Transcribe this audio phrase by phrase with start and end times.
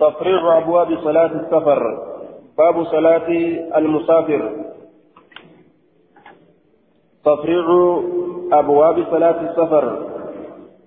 [0.00, 1.98] تفريغ أبواب صلاة السفر.
[2.58, 3.28] باب صلاة
[3.76, 4.52] المسافر.
[7.24, 7.98] تفريغ
[8.52, 9.98] أبواب صلاة السفر.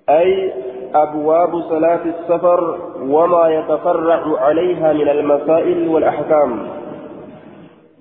[0.09, 0.53] أي
[0.95, 6.67] أبواب صلاة السفر وما يتفرع عليها من المسائل والأحكام.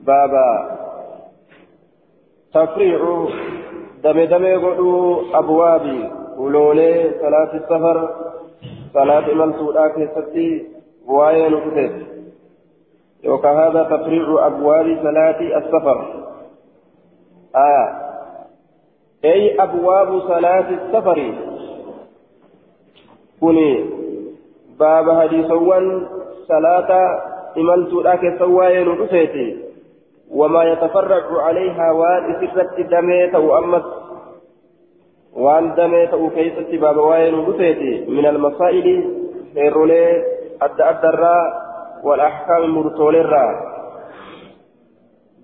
[0.07, 0.79] بابا
[2.55, 3.27] تفريع
[4.05, 8.15] دم دم يقولوا أبواب ولولي صلاة السفر.
[8.95, 10.72] صلاة من سودا كيستي.
[11.13, 11.93] وين كتب
[13.25, 15.99] يوكا هذا تفريع أبواب صلاة السفر.
[17.57, 17.89] آه
[19.25, 21.19] أي أبواب صلاة السفر.
[23.41, 23.85] كوني
[24.79, 26.07] باب حديثوان
[26.49, 26.91] صلاة
[27.59, 29.49] إملتودا كيسواين كتبتي
[30.31, 33.85] وما يتفرع عليها وان إسرت دميت وأمت
[35.33, 38.87] وان دميت وكيست باب وين وكتيتي من المسائل
[39.55, 40.25] خيرولي
[40.65, 41.47] أدى أدى الراء
[42.05, 43.55] والأحكام المرسول الراء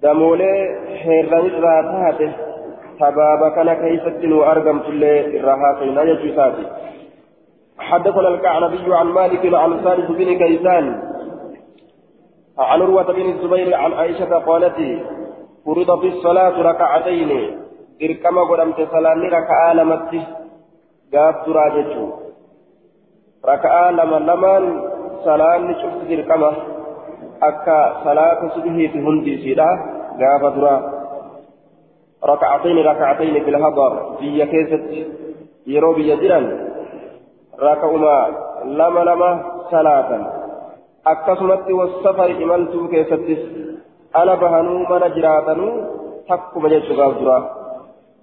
[0.03, 0.55] دمولي
[1.03, 2.33] خيران الراء تهته
[3.01, 6.67] تبابا كان كيست وأرقم تلي الراحاتين يجيساتي
[7.79, 11.03] حدثنا الكعنبي عن مالك عن ثالث بن كيسان.
[12.59, 14.77] عن عروة بن الزبير عن عائشة قالت
[15.67, 17.61] فرض في الصلاة ركعتين.
[18.03, 20.13] إركما قدمت صلاة ركعة لمت.
[21.15, 22.09] قاب تراجج
[23.47, 24.88] ركعة لما لمن
[25.25, 25.57] صلاة
[26.11, 26.53] إركما
[27.43, 29.69] أكا صلاة سبه في هندي سيدا
[30.21, 30.75] قاب ترا
[32.25, 34.85] ركعتين ركعتين في الهضر في كيست
[35.67, 36.41] يرو بيجرا
[37.61, 38.17] ركعما
[38.65, 39.31] لما لما
[39.71, 40.39] صلاة
[41.05, 43.39] akkasumatti wasafari imaltuu keessattis
[44.13, 45.73] ala bahanuu mana jiraatanuu
[46.29, 47.39] takkuma jechuudhaaf dura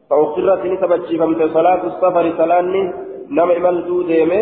[0.10, 2.84] fa'uqirratti ni sabachiifamte salaatu safari salaanni
[3.30, 4.40] nama imaltuu deeme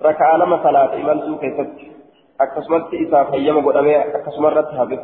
[0.00, 1.92] raka'aa lama salaata imaltuu keessatti
[2.38, 4.98] akkasumatti isaaf hayyama godhamee akkasumarratti hafe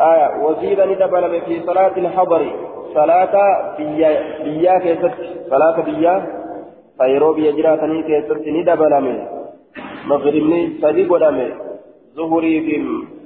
[0.00, 2.52] آية وزيد ندبل في صلاة الحضر
[2.94, 3.34] صلاة
[3.78, 5.14] بيا بيا كيست
[5.50, 6.26] صلاة بيا
[6.98, 9.26] فيرو بيا جراتني كيست ندبل
[10.06, 11.54] مغربني صديق ودمي
[12.16, 13.17] ظهري آه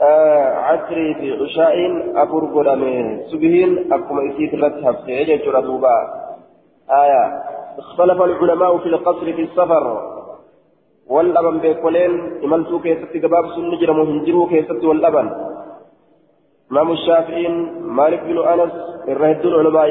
[0.00, 1.76] عصري في عشاء
[2.16, 3.20] أفر قدامي.
[3.30, 5.96] سبهين أكم إسيت رتهب سيجي جردوبا
[6.90, 7.42] آية
[7.78, 9.84] اختلف العلماء في القصر في السفر.
[11.10, 12.12] والأبن بيكولين
[12.44, 15.30] إمالتو كيست قباب سنجر مهنجرو كيست والأبن
[16.72, 17.48] إمام الشافعي
[17.98, 18.72] مالك بن أنس
[19.08, 19.88] الرهد العلماء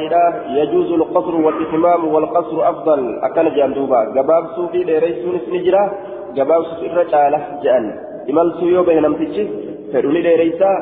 [0.58, 3.00] يجوز القصر والإتمام والقصر أفضل.
[3.18, 5.92] أكل جندوبا جباب سوفي ليريسون سنجرا
[6.36, 7.84] جباب سوفي رجالة جان.
[8.30, 10.72] إمال سويو بين نمتشي ليريسا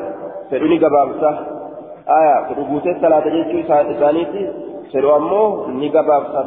[0.51, 1.31] فدوني جبابسا
[2.19, 4.41] آية فدوبوتي صلاة جيشو إسانيتي
[4.93, 6.41] فدو أمو ني جبابسا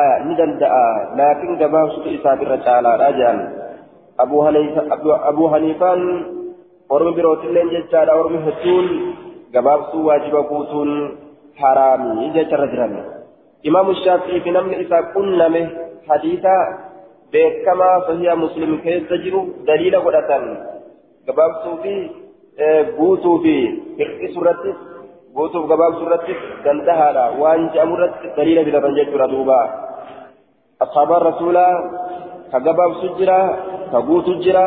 [0.00, 0.72] آية ندندأ
[1.18, 3.38] لكن جباب سوفي إساني رجالة رجال
[4.20, 4.82] أبو حنيفة
[5.30, 6.00] أبو حنيفان
[6.88, 8.86] ormi birootilleen jechaadha ormi hedduun
[9.54, 10.90] gabaabsuu waajiba guutuun
[11.62, 12.94] haraamii jecharra jiran
[13.70, 15.62] imaamu shaafii fi namni isaa qunname
[16.08, 16.54] hadiisa
[17.32, 20.44] beekamaa sahiha muslim keessa jiru daliila godhatan
[21.26, 21.94] gabaabsuu fi
[22.98, 23.54] guutuu fi
[23.98, 24.74] hir'isu irratti
[25.36, 29.60] guutuuf gabaabsuu irratti dandahaadha waan je'amu irratti daliila fidatan jechuudha duuba
[30.80, 31.72] ashaabaan rasuulaa
[32.52, 33.40] ka gabaabsu jira
[33.92, 34.66] ka guutu jira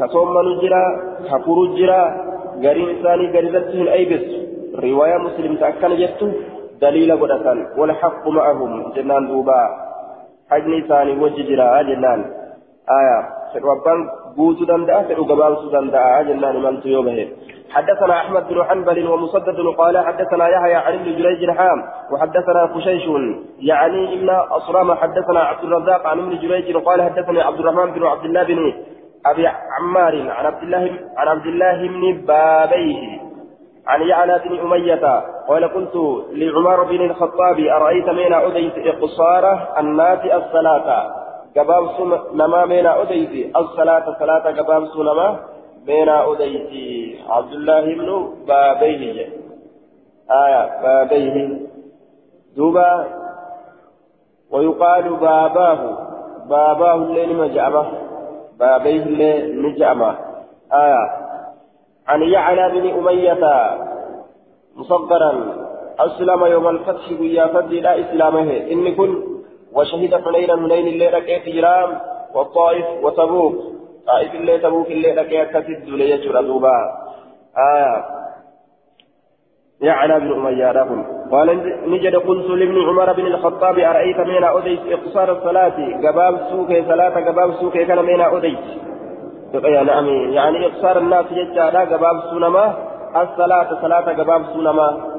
[0.00, 0.84] كصومن جرا
[1.28, 2.02] كفر جرا
[2.64, 4.26] غرين ثاني غريزتهم أيبس
[4.84, 6.26] رواية مسلم تأكل جتو
[6.82, 9.60] دليل قدسان والحق معهم جنان دوبا
[10.50, 12.20] حجني ثاني وجه جرا جنان
[12.98, 13.18] آية
[13.52, 14.00] سربان
[14.36, 14.98] بوتو دندأ
[15.30, 17.28] غباوسو دندأ جنان من تيوبه
[17.70, 21.82] حدثنا أحمد بن حنبل ومسدد قال حدثنا يحيى عن ابن جريج حام
[22.12, 23.02] وحدثنا خشيش
[23.58, 28.24] يعني ان أصرام حدثنا عبد الرزاق عن ابن جريج قال حدثني عبد الرحمن بن عبد
[28.24, 28.74] الله بن
[29.26, 33.20] أبي عمار عن عبد الله عن عبد الله بن بابيه
[33.86, 35.96] عن يعلى بن أمية قال قلت
[36.32, 41.19] لعمر بن الخطاب أرأيت من أديت إقصار الناس الصلاة
[41.56, 41.84] جباب
[42.34, 45.38] نما من أديت الصلاة صلاة جباب نما
[45.86, 46.70] من أديت
[47.28, 49.28] عبد الله بن بابيه
[50.30, 51.58] آية بابيه
[52.56, 53.06] دوبا
[54.50, 55.98] ويقال باباه
[56.48, 57.86] باباه الليل مجعبه
[58.58, 60.16] بابيه اللي نجأما
[60.72, 61.10] آية
[62.08, 63.38] عن يعلى بن أمية
[64.76, 65.32] مصدرا
[65.98, 69.29] أسلم يوم الفتح ويا فدي لا إسلامه إن كن
[69.74, 72.00] وشهد حنين حنين اللي ركيت جرام؟
[72.34, 73.54] والطائف وتبوك.
[74.06, 76.78] طائف اللي تبوك اللي ركيت تسد ليجر دوبا.
[77.58, 78.04] آية
[79.80, 81.48] يعلى بن أمية لهم قال
[81.90, 86.08] نجد قلت لابن عمر بن الخطاب أرأيت من أوديت إقصار الصلاة.
[86.08, 88.90] قباب سوك صلاة قباب سوك كان من أوديت
[89.54, 90.08] نعم.
[90.32, 92.74] يعني إقصار الناس يجعل قباب سنما
[93.16, 95.10] الصلاة صلاة قباب سنما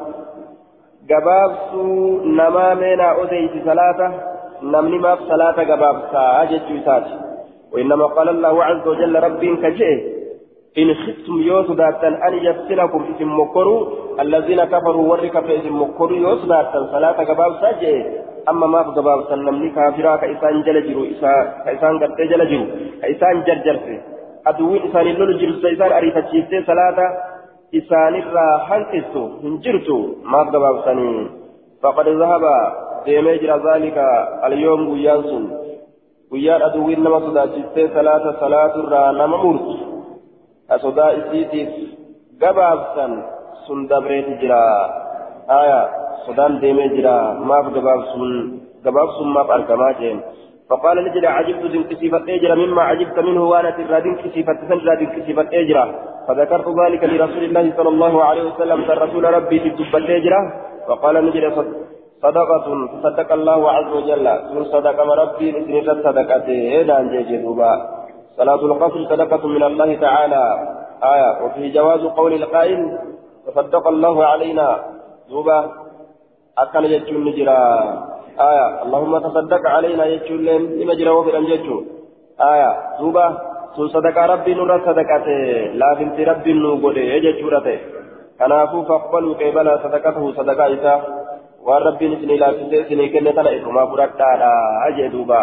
[1.09, 4.31] قباب سنما من أوديت صلاة.
[4.63, 7.05] نمني ما صلاة قباب ساعة جت
[7.73, 10.21] وإنما قال الله عز وجل رب كجئ
[10.77, 11.79] إن خفتم يوسف
[12.27, 13.81] أن يفتنكم اسم مكروا
[14.19, 16.51] الذين كفروا ورك اسم مكروا يوسف
[16.91, 17.95] صلاة قباب ساجئ
[18.49, 21.05] أما ما في قباب سنمني كافرا كإسان جلجروا
[21.65, 22.67] كإسان قد جلجروا
[23.01, 23.87] كإسان جرجرت
[24.47, 26.97] أدوين إسان اللول جرس إسان أريفتشيست صلاة
[27.75, 29.97] إسان الرا حنكستو هنجرتو
[30.31, 31.40] ما في قباب سنين
[31.83, 32.45] فقد ذهب
[34.47, 35.43] alyoom guyyaan sun
[36.31, 39.73] guyyaan aduwwiin nama sodaachistee salaata salaaturraa nama murtu
[40.69, 41.69] ka sodaa isiitiif
[42.41, 43.11] gabaabsan
[43.65, 44.61] sun dabreeti jira
[45.59, 45.79] aya
[46.25, 47.15] sodaan deemee jira
[47.49, 48.31] maaf gabaabsuun
[48.85, 50.21] gabaabsuun maaf argamaa jeen
[50.71, 55.85] فقال نجد عجبت دنكسيفة أجرا مما عجبت منه وأنا ترى دنكسيفة سنرى دنكسيفة أجرا
[56.27, 60.41] فذكرت ذلك لرسول الله صلى الله عليه وسلم رسول ربي في الدبة أجرا
[60.87, 61.45] فقال نجد
[62.21, 62.65] صدقة
[63.03, 64.27] صدق الله عز وجل.
[64.53, 66.59] من صدق ربي إذن صدقته.
[66.75, 67.71] هذا أنجي دوبا
[68.37, 70.43] صلاة القصر صدقة من الله تعالى.
[71.13, 71.29] آية.
[71.45, 72.79] وفي جواز قول القائل
[73.47, 74.67] تصدق الله علينا.
[75.29, 75.59] دوبا
[76.57, 77.61] أكل يجون نجرا.
[78.49, 78.67] آية.
[78.83, 80.61] اللهم تصدق علينا يجون لين.
[80.79, 81.77] لما جرا وفي الأنججو
[82.53, 82.71] آية.
[82.99, 87.63] دوبا sun sadaqa rabbii nurra sadaqate laafinti rabbiin nu godhe jechuudha
[88.41, 90.99] kanaafuu faqbaluu qeebala sadaqatahu sadaqaa isaa
[91.67, 94.53] waan rabbiin isinii laaffisee isinii kenne tana irrumaa fudhadhaadha
[94.99, 95.41] jee duuba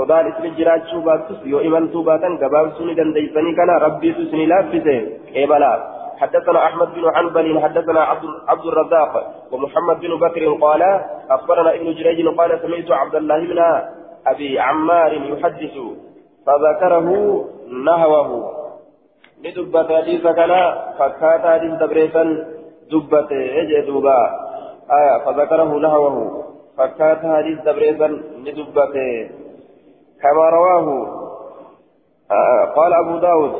[0.00, 5.00] sodaan isin jiraachuu baattus yoo imaltuu baatan gabaabsuu ni dandeeysanii kana rabbiitu isinii laaffise
[5.32, 5.78] qeebalaa
[6.20, 9.12] حدثنا احمد بن حنبل حدثنا عبد عبد الرزاق
[9.52, 10.82] ومحمد بن بكر قال
[11.30, 13.60] اخبرنا ابن جريج قال سمعت عبد الله بن
[14.26, 15.74] ابي عمار يحدث
[16.46, 17.08] فذكره
[17.86, 18.59] نهوه
[19.44, 20.52] ندبت حديث كان
[20.98, 22.24] فكات حديث دبريسا
[22.92, 24.18] دبت أجي دوبا
[24.98, 26.44] آية فذكره نهوه
[26.78, 28.06] فكات حديث دبريسا
[28.46, 28.94] ندبت
[30.22, 30.86] كما رواه
[32.76, 33.52] قال أبو داود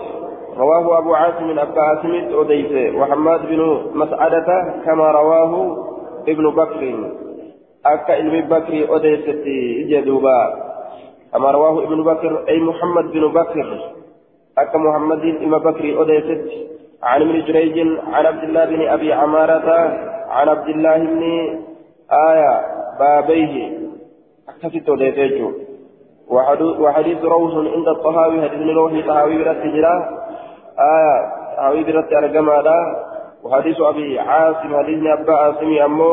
[0.57, 3.61] رواه أبو عاصم أبا عاصم أديس وحماد بن
[3.95, 5.77] مسعدة كما رواه
[6.29, 7.11] ابن بكر
[7.87, 9.25] أكا ابن بكر أديس
[9.91, 10.41] جدوبا
[11.33, 13.91] كما رواه ابن بكر أي محمد بن بكر
[14.61, 16.41] أكا محمد بن بكر أديس
[17.03, 17.79] عن ابن جريج
[18.13, 19.69] عن عبد الله بن أبي عمارة
[20.29, 21.23] عن عبد الله بن
[22.13, 22.61] آية
[22.99, 23.79] بابيه
[24.49, 25.43] أكفت أديس
[26.81, 29.95] وحديث روح عند الطهاوي حديث روح طهاوي برت جرا
[30.79, 31.17] آية
[31.57, 32.57] طهاوي برت أرجما
[33.45, 36.13] وحديث أبي عاصم حديث أبا عاصم أمو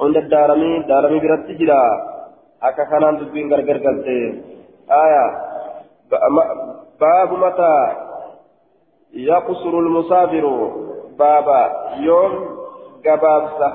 [0.00, 1.82] عند الدارمي دارمي برت جرا
[2.62, 4.06] أكا كانان تبين غرغر قلت
[5.04, 5.24] آية
[7.00, 7.92] باب متى
[9.14, 10.70] يقصر المسافر؟
[11.18, 11.70] بابا
[12.00, 12.32] يوم
[13.06, 13.72] قبابسة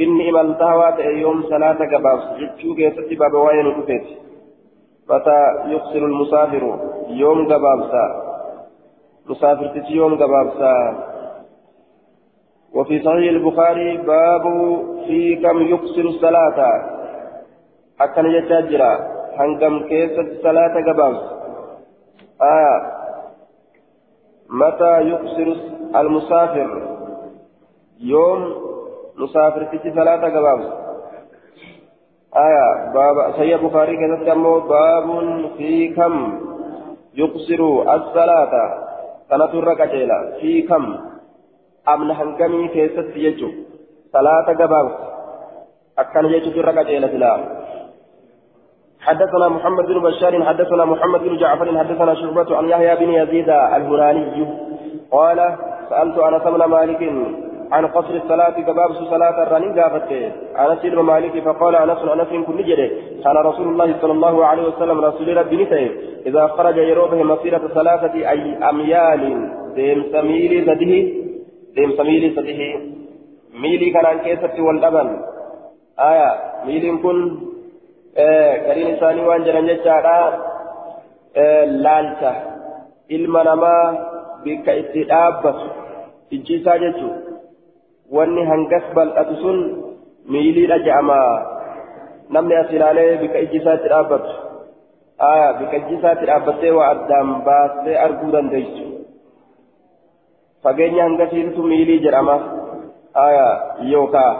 [0.00, 4.06] إني من تهوات يوم صلاة قبابسة جتشوك يستي بابا وين كفيت
[5.10, 6.78] متى يقصر المسافر؟
[7.08, 8.04] يوم قبابسا
[9.26, 10.74] مسافر تتي يوم قبابسا
[12.74, 14.42] وفي صحيح البخاري باب
[15.06, 16.58] في كم يقصر الصلاة.
[18.00, 18.98] أكن يتجرى
[19.36, 21.39] هنقم كيس الصلاة قبابس
[22.42, 22.92] آية
[24.50, 25.60] متى يقصر
[25.96, 26.96] المسافر؟
[28.00, 28.54] يوم
[29.16, 30.72] مسافر تتي صلاة قبابس.
[32.36, 35.06] آية باب سيد البخاري كذا باب
[35.56, 36.40] في كم
[37.14, 38.78] يقصر الصلاة؟
[39.30, 40.98] صلاة الركعتين في كم؟
[41.88, 43.06] أمن هنكمي كيست
[44.12, 44.98] صلاة قباب
[45.98, 47.04] أكن يجو الركعتين
[49.00, 54.46] حدثنا محمد بن بشار حدثنا محمد بن جعفر حدثنا شعبة عن يحيى بن يزيد الهراني
[55.10, 55.38] قال
[55.90, 57.02] سألت أنس بن مالك
[57.72, 60.12] عن قصر الصلاة كباب صلاة الرنين قافت.
[60.58, 62.90] أنس بن مالك فقال أنس أنس كن جده
[63.24, 65.90] كان رسول الله صلى الله عليه وسلم رسول ربي نسيه
[66.26, 69.22] إذا خرج يروبه مسيرة ثلاثة أي أميال
[69.74, 70.92] ديم سميل سده
[71.76, 72.60] ديم سميل سده
[73.62, 75.08] ميلي كان عن كيسة واللبن
[75.98, 76.30] آية
[76.66, 77.49] ميل كن
[78.18, 80.44] آه ثاني وان جرن جتشارا
[81.36, 82.50] آه لالتا
[83.10, 83.86] ilma namaa
[84.44, 85.66] bikka itti dhaabbatu
[86.36, 87.32] ijjiisaa jechuudha
[88.16, 89.58] wanni hangas bal'atu sun
[90.34, 91.16] miiliidha je'ama
[92.36, 94.36] namni as ilaalee bikka ijjiisaatti dhaabbatu
[95.30, 98.86] aya bikka ijjiisaatti dhaabbattee waa addaan baastee arguu dandeessu
[100.62, 102.36] fageenya hangasiitu miilii jedhama
[103.24, 103.54] aayaa
[103.94, 104.32] yookaa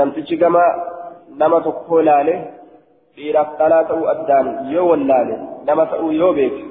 [0.00, 0.64] namtichi gama
[1.42, 2.36] nama tokkoo laale
[3.18, 5.34] dhiiraaf dhalaa ta'uu addaan yoo wallaale
[5.68, 6.62] nama ta'uu yoo beeke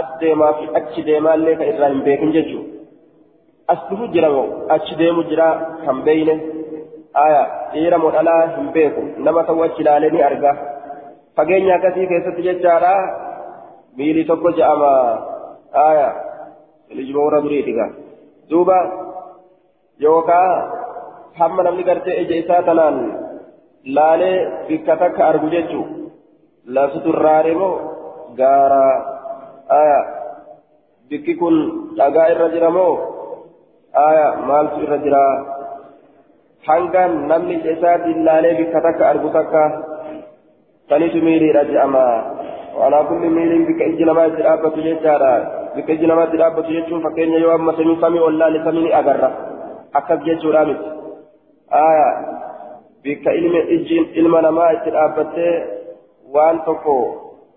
[0.00, 2.70] as deemaa fi achi deemaallee kan irraa hin beekin jechuudha.
[3.72, 5.46] as dhufu jira moo achi deemu jira
[5.84, 6.34] kan beeyne
[7.24, 7.42] aya
[7.74, 10.52] dhiira moo dhalaa hin beeku nama ta'u achi ilaalee ni arga
[11.38, 12.92] fageenya akkasii keessatti jechaadha
[14.00, 14.90] miilii tokko je'ama
[15.86, 16.08] aya
[16.92, 17.86] ilijuma warra duriitiga
[18.50, 18.78] duuba
[20.06, 20.48] yookaa
[21.40, 22.96] hamma namni gartee ija isaa tanaan
[23.86, 25.88] laalee bikka takka argu jechuun
[26.74, 27.72] laasuturraare moo
[28.38, 28.84] gaara
[29.80, 29.98] aya
[31.10, 31.56] bikki kun
[31.98, 32.94] dhagaa irra jira moo?
[34.06, 35.24] Aya maaltu irra jira?
[36.66, 39.62] Hangaan namni isaatiin laalee bikka takka argu takka
[40.88, 42.04] tanitu miiliidha je'ama.
[42.80, 45.32] Walaa kulli miiliin bikka iji namaa itti dhaabbatu jechaadha.
[45.76, 49.30] Bikka iji namaa itti dhaabbatu jechuun fakkeenya yoo amma samii samii ollaale samii ni agarra.
[49.92, 50.88] Akkas jechuudha miti.
[51.70, 52.08] Aya
[53.04, 53.30] bikka
[54.20, 55.54] ilma namaa itti dhaabbattee
[56.34, 56.94] waan tokko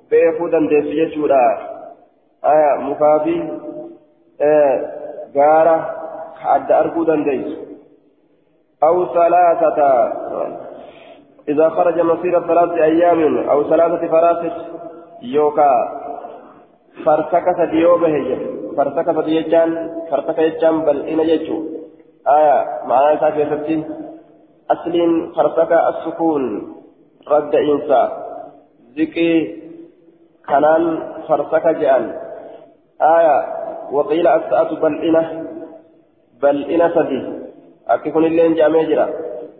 [0.10, 1.44] beekuu dandeessu jechuudha.
[2.44, 2.72] Aya
[3.24, 3.36] fi
[5.34, 5.78] gaara
[6.40, 7.58] حد أرجو دنديس
[8.84, 9.80] أو ثلاثة
[11.50, 14.54] إذا خرج مسيرة ثلاثة أيام أو ثلاثة فراسخ
[15.22, 15.72] يوكا
[17.06, 18.38] فرسكة ديوبه
[18.78, 21.64] فرسكة ديجان فرسكة يجان بل إن يجو
[22.28, 23.86] آية معناها ستين
[24.72, 24.96] أصل
[25.36, 26.44] فرسكة السكون
[27.28, 28.02] رد إنسا.
[28.98, 29.32] ذكي
[30.50, 30.84] كنان
[31.28, 32.04] فرسكة جان
[33.02, 33.38] آية
[33.92, 35.44] وقيل الساعة بل إنه
[36.42, 37.22] بل إن سدي
[37.88, 39.08] أكيكون اللين جامع جرا.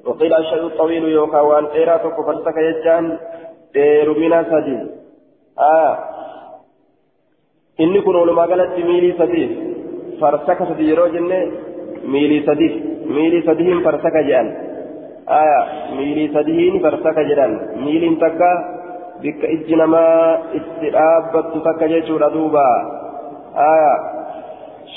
[0.06, 3.18] وقيل الشيء الطويل يوكا وأن تيرا توكو فرسك يجان
[3.74, 4.78] دير من سدي
[5.60, 5.98] آه
[7.80, 9.44] إني كن ولما قالت ميلي سدي
[10.22, 11.52] فرسك سدي يرو جنة
[12.04, 12.70] ميلي سدي
[13.06, 14.67] ميلي سديهم فرسك جان
[15.30, 18.52] آه ميلي سديهم فرسك جان ميلي تكا
[19.22, 20.06] بك إجنما
[20.58, 22.70] استرابت تكا جيشورا دوبا
[23.56, 23.96] آه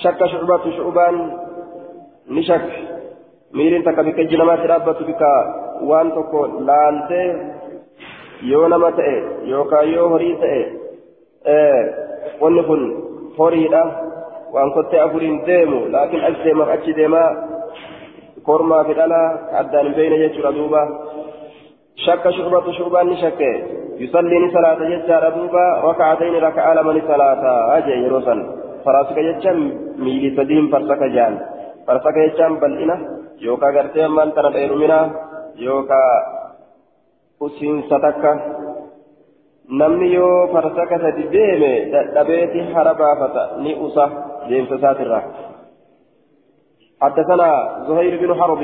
[0.03, 1.17] شك شعبة شعبان
[3.53, 5.31] miiliin takka bikka ijji namaatti dhaabbatu bikka
[5.91, 7.29] waan tokko laaltee
[8.51, 9.17] yoo nama ta'e
[9.53, 10.61] yookaan yoo horii ta'e
[12.41, 12.85] wanni kun
[13.39, 13.83] horiidha
[14.55, 17.31] waan kottee afuriin deemu laakiin deemaa
[19.97, 20.83] beeyne jechuudha duuba
[22.05, 23.51] shakka shurbatu shurbaan ni shakke
[24.03, 27.53] yusallii ni salaata jechaadha duuba raka'atayni raka'a lama ni salaata
[27.87, 28.41] jee yeroo san
[28.85, 29.53] faraasika jecha
[30.05, 31.35] miilii sadiin farsaka jaan
[31.87, 32.97] farsaka jechaan bal'ina
[33.47, 34.99] yookaan gartee ammaan tana dheerumina
[35.67, 36.23] yookaan
[37.41, 38.33] usiinsa takka
[39.81, 44.05] namni yoo farsaka sadi deeme dadhabeeti hara baafata ni usa
[44.49, 45.23] deemsa isaatirraa
[47.03, 48.59] حدثنا زهير بن حرب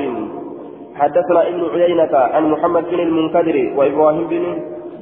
[0.95, 4.43] حدثنا ابن عيينة عن محمد بن المنكدر وإبراهيم بن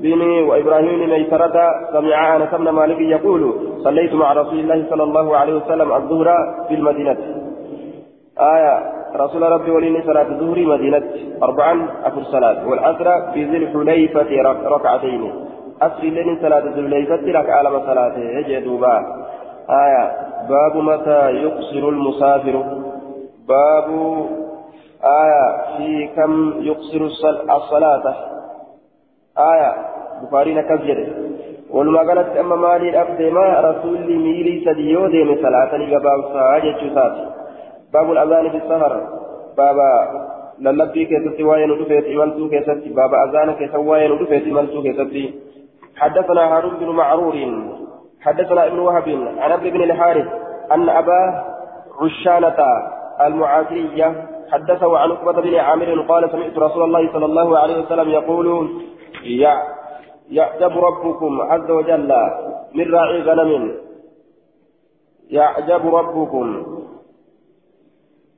[0.03, 1.57] بن وإبراهيم بن ميسرة
[1.93, 6.27] سمع أنس بن مالك يقول صليت مع رسول الله صلى الله عليه وسلم الظهر
[6.67, 7.17] في المدينة.
[8.39, 8.79] آية
[9.15, 11.03] رسول ربي ولين صلاة الظهر مدينة
[11.43, 14.29] أربعا أفر صلاة والعصر في ذي الحليفة
[14.75, 15.31] ركعتين
[15.81, 18.95] أسر لين صلاة ذي الحليفة ركعة لما صلاة يجدوبا
[19.69, 20.11] آية
[20.49, 22.84] باب متى يقصر المسافر؟
[23.47, 23.89] باب
[25.03, 27.01] آية في كم يقصر
[27.55, 28.15] الصلاة.
[29.37, 29.75] آية
[30.23, 30.99] بخارينا كذب
[31.69, 36.81] ولما قالت أما مالي الأبد ما رسول ميلي سديو ديم صلاة لقباب ساجة
[37.93, 38.93] باب الأذان في السهر.
[39.57, 39.91] بابا
[40.59, 45.33] للبي كيستي وين ودفيت إمالتو كيستي بابا أذان كيستي وين ودفيت إمالتو كيستي
[45.97, 47.35] حدثنا هارون بن معرور.
[48.21, 49.07] حدثنا ابن وهب.
[49.37, 50.27] عن ابن بن الحارث.
[50.71, 51.43] أن أباه
[52.01, 52.59] عشانة
[53.21, 58.69] المعافرية حدثه عن عقبة بن عامر قال سمعت رسول الله صلى الله عليه وسلم يقول
[60.29, 62.13] يعجب ربكم عز وجل
[62.73, 63.75] من راعي غنم.
[65.29, 66.65] يعجب ربكم.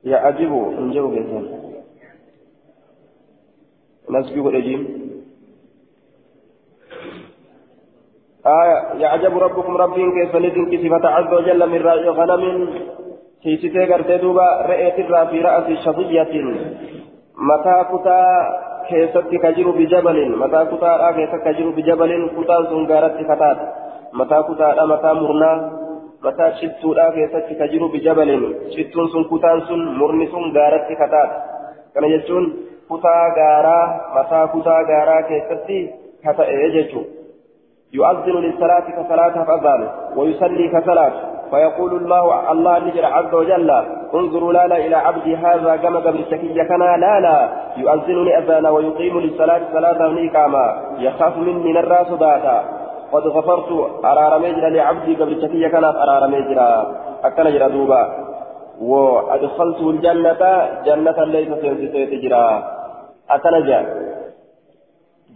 [0.04, 1.44] يعجب انجب بيتين
[4.10, 5.08] نسبي الأجيم
[8.46, 12.68] آية يعجب ربكم ربين كيف نتن كسفة عز وجل من راعي غنم.
[13.42, 16.32] سيستي قرتي دوبا رأيت الرا في رأس شظية
[17.48, 18.20] متى كتا
[18.88, 23.58] كيست كجر بجبل متى كتا كيست كجر بجبل كتا سنغارت كتات
[24.18, 25.52] متى كتا متى مرنا
[26.24, 28.30] متى شتودا كيست كجر بجبل
[28.74, 31.30] شتون سن كتا سن مرني سن غارت كتات
[31.94, 32.44] كان يجون
[32.90, 33.80] كتا غارا
[34.16, 35.68] متى كتا غارا كيست
[36.24, 36.44] كتا
[36.76, 37.06] يجون
[37.92, 39.82] يؤذن للصلاة كصلاة فأذان
[40.16, 43.70] ويصلي كصلاة فيقول الله الله نجر عز وجل
[44.14, 49.60] انظروا لا لا إلى عبدي هذا كما قبل الشكية كان لا يؤذنني أذانا ويقيم للصلاة
[49.72, 52.64] صلاة ونيكاما يخاف مني نرى صداتا
[53.12, 58.28] قد غفرت أرار مجرى لعبدي قبل الشكية كانت أرار مجرى أكل جرى دوبا.
[58.80, 60.42] وأدخلته الجنة
[60.86, 62.62] جنة ليس سينسيت جرى.
[63.30, 63.86] أكل جرى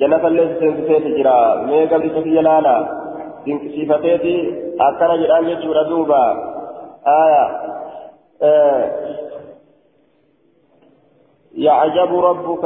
[0.00, 1.62] جنة ليس سينسيت جرى.
[1.66, 3.02] مي قبل الشكية لا لا.
[4.72, 6.22] Dinqisiifateeti akkana jedhaan jechuudha duuba
[7.04, 7.44] aya
[11.52, 12.64] يعجب ربك.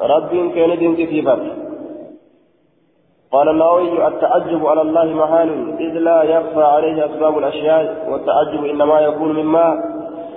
[0.00, 1.42] رب كان دنكسيفت
[3.32, 9.32] قال النووي التعجب على الله محال إذ لا يخفى عليه أسباب الأشياء والتعجب إنما يكون
[9.32, 9.66] مما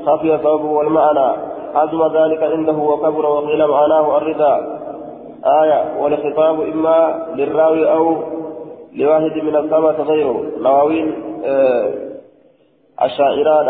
[0.06, 1.30] خفي سببه والمعنى.
[1.76, 4.56] عزم ذلك عنده وكبر وقيل معناه الرضا.
[5.46, 6.02] آية.
[6.02, 8.16] والخطاب إما للراوي أو
[8.96, 10.38] لواحد من السبعة غيره.
[10.66, 11.08] نواوين
[13.00, 13.70] أشاعرة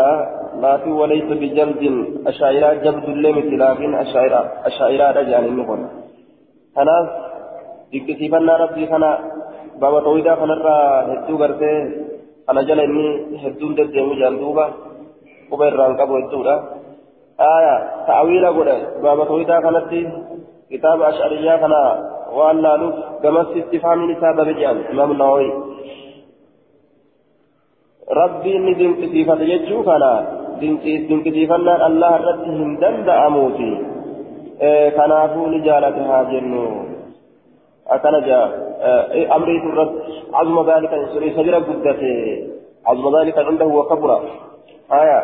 [0.62, 1.82] لكن وليس بجلد.
[2.26, 5.86] أشاعرة جلد الليمت لكن أشاعرة أشاعرة يعني النقل.
[6.76, 7.08] خلاص
[7.94, 9.18] دكتيفنا ربي خنا
[9.80, 10.76] بابا تويدا خنرا
[11.08, 11.74] هدو غرتي
[12.50, 13.06] أنا جل إني
[13.42, 14.66] هدو دديمو جاندوبا
[15.50, 16.54] قبل رانكبو هدودا
[17.40, 17.76] آية
[18.06, 18.68] تأويل أقول
[19.02, 20.00] بابا تويدا خنتي
[20.70, 21.82] كتاب أشعرية خنا
[22.38, 25.50] waan laaluuf gamas istifaamiin isaa babe jedhan imaam nawawi
[28.20, 30.12] rabbiin ni dinqisiifate jechuu kana
[30.60, 33.70] dinqisiifannaan allah irratti hin danda'amuuti
[34.98, 36.64] kanaafuu ni jaalate haa jennu
[37.96, 38.44] akkana jaa
[39.38, 40.92] amriitu irratti عظم ذلك
[41.36, 42.02] سجل قدته
[42.86, 44.10] عظم ذلك عنده وكبر
[44.92, 45.20] آية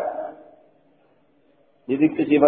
[1.89, 2.43] لذلك تجيب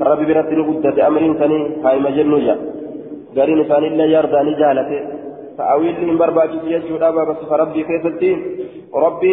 [0.00, 2.58] ربي برتل قدته أمرين ثاني هاي مجنو جاء
[3.38, 5.00] قرين ثاني الله يرضى نجالته
[5.58, 8.32] فأويل من برباجي يجود أبا بس فربي كيفتي
[9.04, 9.32] ربي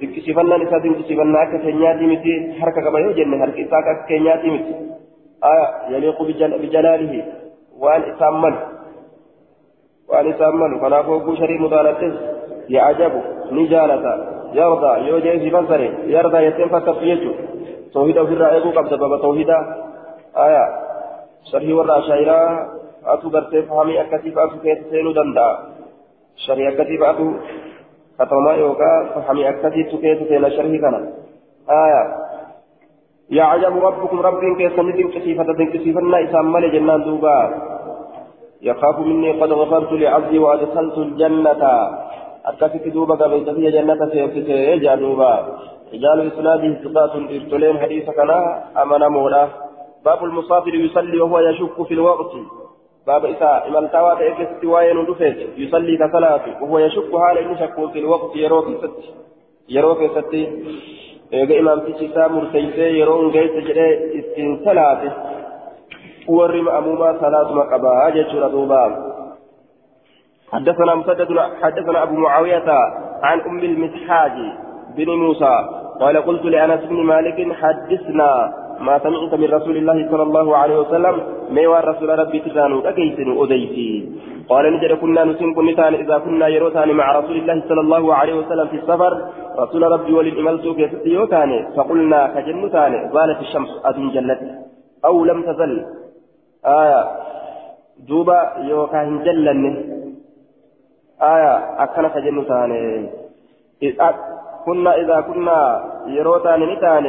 [0.00, 4.74] بكشفنا نساء بكشفنا كسنياتي متي حركة كما يوجد حركة إساك كسنياتي متي
[5.44, 7.24] آية يليق بجل بجلاله
[7.78, 8.54] وأن إسامن
[10.08, 12.12] وأن إسامن فلا فوق شريف مدانته
[12.68, 13.12] يعجب
[13.52, 14.04] نجالة
[14.54, 17.34] يرضى يوجد في بصره يرضى يتم فتفيته
[17.94, 19.50] توحيد في الرأي قبل باب توحيد
[20.36, 20.64] آية
[21.52, 22.00] شرح ورا
[23.14, 25.52] atu gartee fahamii akkasii fa'atu keessa seenuu danda'a.
[26.46, 27.26] Sharii akkasii fa'atu
[28.18, 31.00] katamaa yookaan fahamii akkasiitu keessa seena sharii kana.
[31.80, 32.28] Aayaa
[33.30, 37.38] يعجب ربكم رب كيف ندين كسيفة كسيفنا إسام مالي جنان دوبا
[38.62, 41.62] يخاف مني قد غفرت لعبدي وأدخلت الجنة
[42.46, 45.32] أكفت دوبا قبل تفي جنة سيفتي دوبا
[45.92, 48.38] رجال إسناده ثقات إرتلين حديث كنا
[48.82, 49.48] أمنا مولا
[50.04, 52.32] باب المسافر يصلي وهو يشك في الوقت
[53.08, 57.98] باب إساء إمام تاوات إكس وين دفت يصلي كصلاة وهو يشك حال إن شك في
[57.98, 58.98] الوقت يروك ست
[59.68, 60.34] يروك ست
[61.32, 65.02] إيجا إمام تشيسا مرسيسي يرون جيس جري إستين صلاة
[66.28, 68.84] ورم أموما صلاة مقبا أجل دوبا
[70.52, 72.68] حدثنا مسدد حدثنا أبو معاوية
[73.22, 74.32] عن أم المسحاج
[74.96, 75.54] بن موسى
[76.00, 78.30] قال قلت لأنس بن مالك حدثنا
[78.80, 81.14] ما سمعت من رسول الله صلى الله عليه وسلم
[81.50, 83.90] ميوى رسول ربي تزانو أكيسن أديتي.
[84.48, 88.66] قال نجد كنا نسين كنتان إذا كنا يروتان مع رسول الله صلى الله عليه وسلم
[88.66, 89.12] في السفر
[89.58, 94.40] رسول ربي وللإمالتو في ستيوتان فقلنا كجنتان زالت الشمس أدن جلت
[95.04, 95.72] أو لم تزل.
[96.66, 97.00] آية
[98.08, 99.64] دوبا يوكا هنجلن
[101.22, 102.72] آية أكنا كجنتان.
[104.66, 105.58] كنا إذا كنا
[106.06, 107.06] يروتان نتان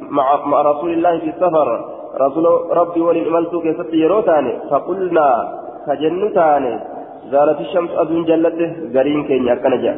[0.00, 1.68] مع, رسول الله في السفر.
[2.20, 2.44] رسول
[2.80, 5.26] ربي وللإمالت كيست يروتاني فقلنا
[5.86, 6.72] كجنتاني
[7.32, 9.92] زالت الشمس أدون جلته قرين كينيا أكنجا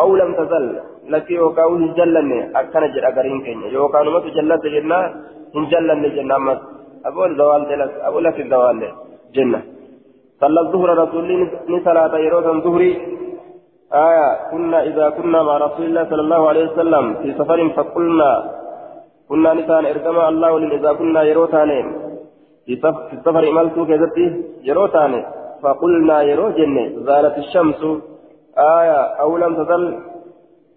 [0.00, 0.64] أو لم تزل
[1.12, 4.98] لك يوكاو هنجلن أكنجا قرين كينيا يوكاو نمت جلت جنة
[5.54, 6.58] هنجلن جنة أمس
[7.08, 8.80] أقول زوال دلس أقول لك الزوال
[9.36, 9.60] جنة.
[10.40, 12.92] صلى الظهر رسول الله صلاة يروتا ظهري.
[14.06, 18.30] آية كنا إذا كنا مع رسول الله صلى الله عليه وسلم في سفر فقلنا
[19.28, 21.70] كنا نسان إرقما الله ولن إذا كنا يروتان
[22.66, 22.72] في
[23.16, 24.26] السفر إمالتو كذبتي
[24.68, 25.12] يروتان
[25.62, 27.82] فقلنا يرو جنة زالت الشمس.
[28.58, 29.82] آية أو لم تزل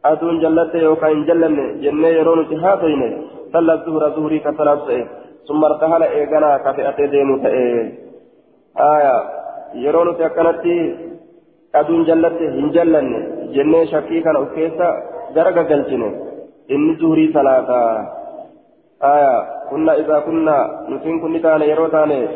[0.06, 3.02] أدون جلت يوكاين جلن جنة يرون تهاتين
[3.54, 4.88] صلى الظهر ظهري كصلاة
[5.48, 7.36] ثم ارتحل إيقنا كفئة ديمو
[8.94, 9.16] آية
[9.86, 10.76] يرون تأكنتي
[11.80, 13.08] أدون جلت هنجلن
[13.56, 14.90] جنة شكي كان أكيسا
[15.36, 16.04] درجة جلتين
[16.74, 17.70] إني ظهري صلاة.
[19.04, 19.34] آية
[19.70, 20.58] كنا إذا كنا
[20.90, 22.28] نسين كن تانا يروتاني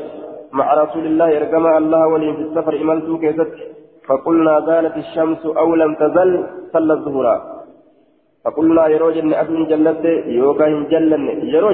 [0.53, 3.51] مع رسول الله إرقما الله ولي في السفر إملتو كيست.
[4.07, 6.29] فقلنا زالت الشمس أو لم تزل
[6.73, 7.27] صلى الظهر.
[8.45, 11.23] فقلنا يرو جن أدون جلت يوكا هن جلن
[11.55, 11.69] يرو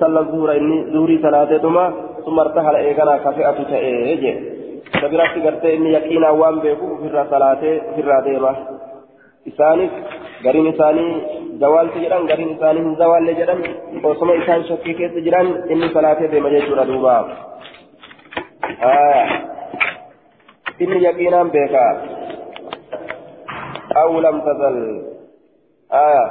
[0.00, 1.86] صلى الظهر إني ظهري صلاة دوما
[2.24, 4.32] ثم ارتحل إيقنا كفئة تأيجي.
[5.02, 7.62] سبرات قرت إني يقينا وان بيكو في الصلاة
[7.94, 8.52] في الراديمة
[9.48, 9.86] إساني
[10.44, 11.06] قرين إساني
[11.94, 13.60] تجران قرين إساني من زوال لجران
[14.04, 17.16] وصمع إسان شكي كيس جران إني صلاة ديما جيشورا دوبا
[18.82, 19.26] آه
[20.80, 21.86] إني يقينا بيكا
[23.96, 25.02] أو لم تزل
[25.92, 26.26] آية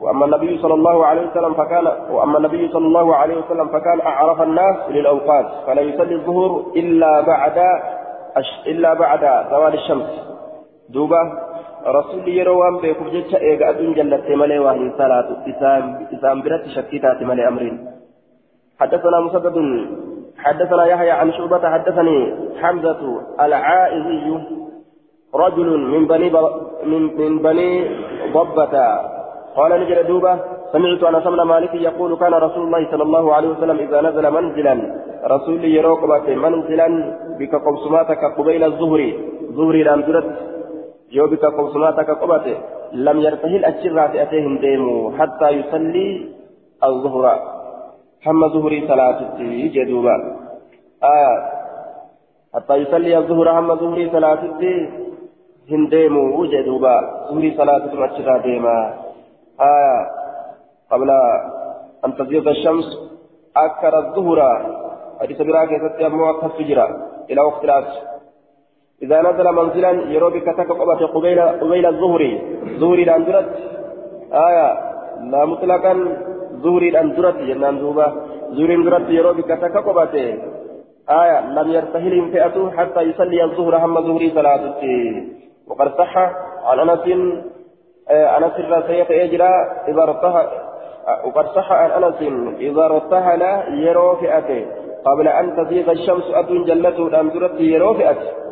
[0.00, 4.42] وأما النبي صلى الله عليه وسلم فكان وأما النبي صلى الله عليه وسلم فكان أعرف
[4.42, 7.58] الناس للأوقات فلا يصلي الظهر إلا بعد
[8.66, 10.10] إلا بعد زوال الشمس
[11.86, 17.48] رسول يروان بيكم جتشا إيقا أدون جلت ملي واهي صلاة إسام إسام برت شكيتات ملي
[17.48, 17.86] أمرين.
[18.80, 19.56] حدثنا مسدد
[20.38, 23.00] حدثنا يحيى عن شعبة حدثني حمزة
[23.40, 24.26] العائزي
[25.34, 26.30] رجل من بني.
[26.84, 27.70] من, من بني
[28.34, 28.74] ضبة.
[29.56, 30.38] قال نجل دوبة
[30.72, 34.74] سمعت أنا سمنا مالك يقول كان رسول الله صلى الله عليه وسلم إذا نزل منزلا.
[35.24, 36.88] رسول يروق منزلا
[37.38, 39.00] بك قبسماتك قبيل الظهر.
[39.52, 40.00] ظهري لم
[41.12, 42.56] ترد يو بك قبسماتك قبته
[42.92, 46.28] لم يرتهل أجرات أتيهم ديمو حتى يصلي
[46.84, 47.42] الظهر
[48.20, 50.36] حم ظهري صلاة جدوبا
[51.02, 51.52] آه
[52.54, 54.38] حتى يصلي الظهر حم ظهري صلاة
[55.70, 58.94] هنديمو جدوبا ظهري صلاة أجرات ديما
[59.60, 60.06] آه
[60.90, 61.10] قبل
[62.04, 62.98] أن تزيد الشمس
[63.56, 64.40] أكر الظهر
[65.20, 66.86] حديث براك يتتيمو أكثر سجرا
[67.30, 68.00] إلى وقت العصر
[69.02, 72.22] إذا نزل منزلا يروي كتك قبة قبيل قبيل الظهر
[72.80, 73.48] ظهري الأندرت
[74.32, 74.68] آية.
[75.32, 75.94] لا مطلقا.
[76.62, 78.06] ظهري الأندرت جنان دوبا
[78.56, 80.14] ظهري الأندرت يروي كتك قبة.
[81.10, 81.38] آية.
[81.56, 84.82] لم يرتهل فئته حتى يصلي الظهر هم ظهري صلاته
[85.68, 86.16] وقد صح
[86.68, 87.06] عن أنس.
[88.10, 89.52] أنس الرسية يجرى
[89.88, 90.46] إذا ارتهل
[91.26, 92.20] وقد صح عن أنس.
[92.58, 93.42] إذا ارتهل
[93.86, 94.66] يرو فئته
[95.06, 98.42] قبل أن تزيغ الشمس أدون جلته الأندرت يرو فئته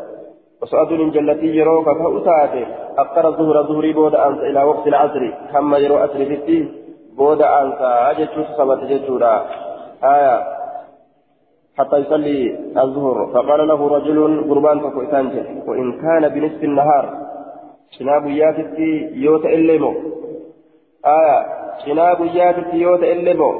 [0.63, 2.67] وسأدون جلتي يرو كفأتاته
[2.99, 5.23] أقر الظهر ظهري بود أنس إلى وقت العصر.
[5.53, 6.69] كما يرو أسر فتي
[7.17, 9.35] بود أنس أجتشوت سبت جتشورا.
[10.05, 10.37] آية.
[11.79, 13.27] حتى يصلي الظهر.
[13.35, 14.19] فقال له رجل
[14.51, 17.05] قربان فكويتانجه وإن كان بنصف النهار.
[17.91, 19.95] شناب ياتي يوت إلمو
[21.07, 21.39] آية.
[21.87, 23.53] شناب ياتي يوت إلمو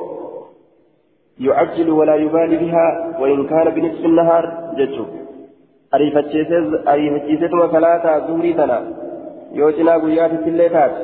[1.41, 3.17] يعجل ولا يبالي بها.
[3.21, 4.45] وإن كان بنصف النهار
[4.79, 5.20] جتشو
[5.99, 8.77] ariifachiiseetuma salaataa zuurii tana
[9.61, 11.03] yoo cinaa guyyaatitti illee taate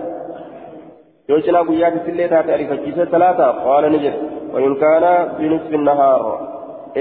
[1.28, 4.20] yoo cinaa guyyaatitti illee taate ariifachiisee salaataa qaala ni jedhe
[4.54, 6.22] wayin kaana binisfi nahaar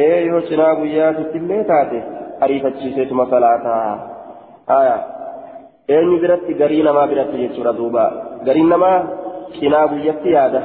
[0.03, 1.99] ee yoo cinaa guyyaatitti illee taate
[2.47, 3.83] ariifachiiseetuma salaataa
[4.71, 4.95] haya
[5.97, 8.05] eenyu biratti garii namaa biratti jechuudha duuba
[8.47, 8.97] gariin namaa
[9.59, 10.61] cinaa guyyatti yaada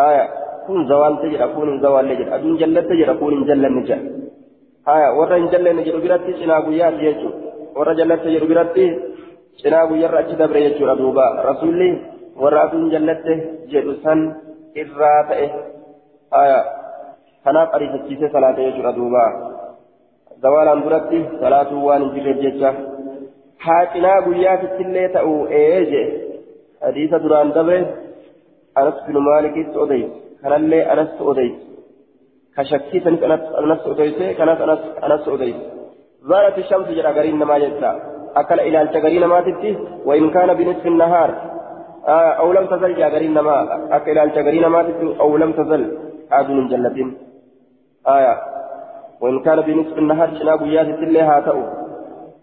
[0.00, 0.24] haya
[0.66, 4.19] kun zawaalte jedha kun hin zawaalle jedha aduun jallatte jedha kun hin jallanne jedha
[4.88, 8.84] haya warra hin jallanne jedhu biratti cinaa guyyaati jechuudha warra jallatte jedhu biratti
[9.62, 11.90] cinaa guyyarra achi dabre jechuudha duuba rasuulli
[12.42, 13.32] warra aduun jallatte
[13.72, 14.20] jedhu san
[14.82, 15.46] irraa ta'e
[16.36, 16.58] haya
[17.44, 19.24] kanaaf ariifachiisee salaate jechuudha duuba
[20.44, 22.74] zawaalaan duratti salaatuu waan hin jirreef jecha
[23.66, 26.02] haa cinaa guyyaatitti illee ta'u ee je
[26.86, 27.80] hadiisa duraan dabre
[28.82, 30.10] anas binu maalikitti odeyse
[30.42, 31.69] kanallee anastu odeyse
[32.60, 35.60] كشكيت أنس أديسي كانت أنس أنس أديسي
[36.28, 37.92] زالت الشمس جرى قرين ما يجرى
[38.36, 41.30] أكل إلى التقرين ما تبتي وإن كان بنصف النهار
[42.08, 43.56] آه أو لم تزل يا قرين ما
[43.96, 45.98] أكل إلى التقرين ما تبتي أو لم تزل
[46.30, 47.12] عاد من جلة
[48.08, 48.36] آية
[49.20, 51.62] وإن كان بنصف النهار شناب ياتي اللي هاتأو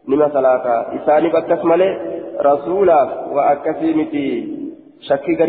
[0.07, 1.91] نما ثلاثة إساني بكسمله
[2.41, 3.01] رسولا
[3.33, 4.56] وأكسيمتي shakkii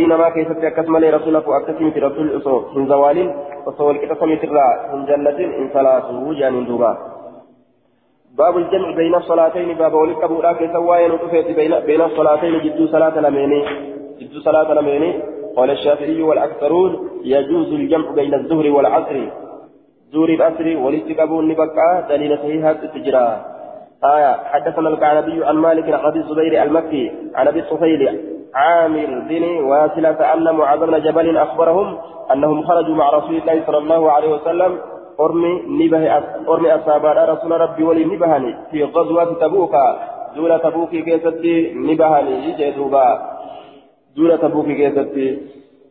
[0.07, 3.31] namaa keessatti akkas malee rasuula koo akkasii miti rasuulli osoo hin zawaalin
[3.67, 6.97] osoo walqixa samiitirraa hin jallatin hin salaatu jaaniin duuba.
[8.39, 13.21] باب الجمع بين الصلاتين باب ولك أبو راكي سوايا نطفيت بين بين الصلاتين جدو صلاة
[13.21, 13.65] لميني
[14.21, 15.23] جدو صلاة لميني
[15.57, 19.29] قال الشافعي والأكثرون يجوز الجمع بين الظهر والعصر
[20.13, 23.45] زور الأسر والاستقابون نبكى دليل صحيحة التجرى
[24.05, 28.21] آية حدثنا الكعنبي عن مالك عن أبي الزبير المكي عن أبي الصفيل
[28.55, 31.99] عامر بن واسلة أن معاذ بن جبل أخبرهم
[32.33, 34.79] أنهم خرجوا مع رسول الله صلى الله عليه وسلم.
[35.21, 36.03] أرمي نبه
[36.49, 39.75] أرمي أصحاب رسول ربي ولي نبهني في غزوة تبوك.
[40.37, 43.07] دولة تبوك كيستي نبهني جدوبا
[44.17, 45.39] دولة تبوك كيستي.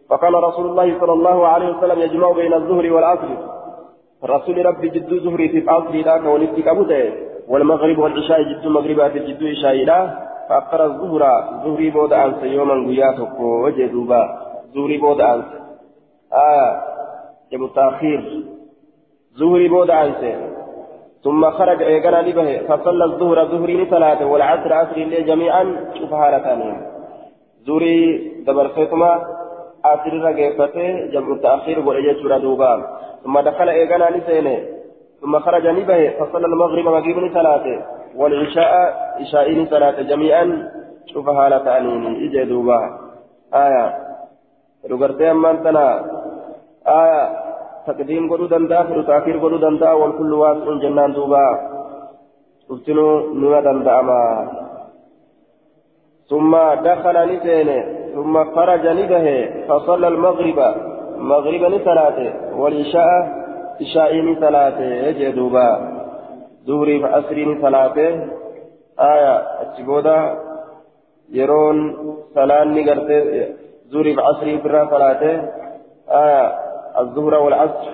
[0.09, 3.31] فقال رسول الله صلى الله عليه وسلم يجمع بين الظهر والعصر.
[4.23, 7.11] رسول ربي جد ظهري في العصر ذاك ولدت كبوته
[7.47, 11.23] والمغرب والعشاء جد مغربات جد عشاء فأقر الظهر
[11.63, 14.23] ظهري بود أنس يوما قياتك وجدوبا
[14.75, 15.45] ظهري بود أنس
[16.33, 16.83] آه
[17.51, 18.43] جب تأخير
[19.39, 20.21] ظهري بود أنس
[21.23, 25.63] ثم خرج إيقنا لبه فصلى الظهر ظهري صلاة والعصر عصر اللي جميعا
[25.99, 26.87] شوف هالتان
[27.67, 29.11] ظهري دبر ختمة
[29.85, 34.57] عصر رقيفته جمع تأخير ولجت دوبا ثم دخل إيقنا لسينه
[35.21, 38.73] ثم خرج لبه فصلى المغرب مغرب صلاة والعشاء
[39.21, 40.45] عشاء صلاة جميعا
[41.13, 42.79] شوف هالتان إجا دوبا.
[43.53, 43.85] آية.
[44.91, 45.87] رغرتي أمان تنا.
[46.87, 47.23] آية.
[47.87, 51.45] تقديم قدو دندا فرو تأخير قدو دندا والكل واسع جنان دوبا.
[52.71, 54.21] افتنو نوى دندا أما.
[56.29, 56.53] ثم
[56.87, 57.69] دخل نسين
[58.15, 59.27] ثم خرج نبه
[59.67, 60.59] فصلى المغرب.
[61.17, 63.09] مغرب نسلاته والعشاء
[63.81, 65.96] عشاء نسلاته يجي دوبا.
[66.67, 68.09] ظهري فأسري نسلاته
[68.99, 70.17] آية أتشبودا
[71.29, 71.77] يرون
[72.35, 73.19] سلام نقرته
[73.91, 75.33] ظهري فأسري برا سلاته
[76.23, 76.43] آية
[77.01, 77.87] الظهر والعصر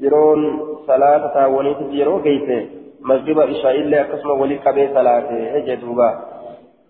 [0.00, 0.40] يرون
[0.86, 2.60] صلاة تاونيت يرو كيسة
[3.00, 5.28] مغرب إشاء الله قسم ولي قبي صلاة
[5.66, 6.10] جدوبا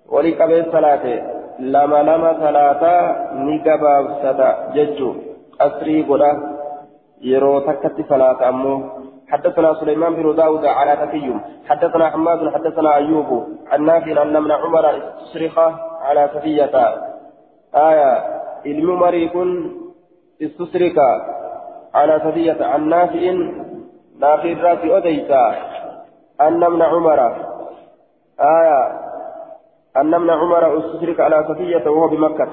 [0.08, 1.04] ولي قبي صلاة
[1.58, 2.82] لما لما صلاة
[3.46, 5.10] نقبا سدا ججو
[5.60, 6.32] أسري قدا
[7.22, 8.74] يرو تكت صلاة أمو
[9.28, 14.84] حدثنا سليمان بن داود على تكيم حدثنا حماد حدثنا أيوب عن نافع أن ابن عمر
[14.96, 15.58] استصرخ
[16.00, 16.74] على سفية
[17.74, 18.10] آية
[18.66, 19.32] علم مريك
[20.42, 20.98] استسرك
[21.94, 23.32] على سفية عن نافع
[24.18, 25.56] نافع الرأس أديتا
[26.40, 27.20] أن ابن عمر.
[28.40, 29.00] آية
[29.96, 32.48] أن ابن عمر استسرك على سفية وهو بمكة.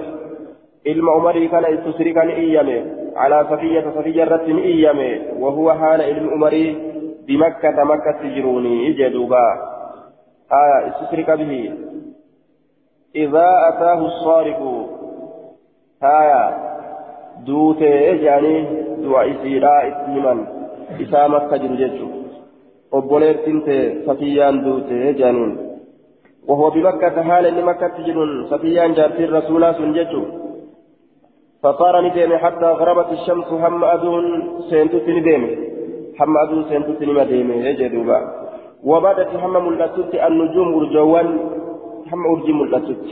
[0.88, 6.78] علم عمري كان استسرك إيامه على سفية سفية الرسم إيامه وهو حال علم عمري
[7.28, 9.46] بمكة مكة تجروني إجدوبا
[10.52, 11.74] آية استسرك به
[13.16, 14.62] إذا أتاه الصارق
[17.46, 18.68] duutee jaanii
[19.04, 20.40] du'a isiidhaa itti himan.
[21.00, 22.38] Isaa makka jiru jechuudha.
[22.92, 25.54] Obboleettiin ta'e safiyyaan duutee jaaniin
[26.48, 30.41] وهو بمكة حال إن مكة تجدون صفيان جارتين رسولا سنجتو
[31.64, 34.26] فصار ندم حتى غربت الشمس هم أدون
[34.70, 35.44] سينتو ندم
[36.20, 38.20] هم أدون سينتو ندم يجدوبا
[38.84, 41.28] وبدت هم ملتت النجوم أرجوان.
[42.12, 43.06] هم أرجي ملتت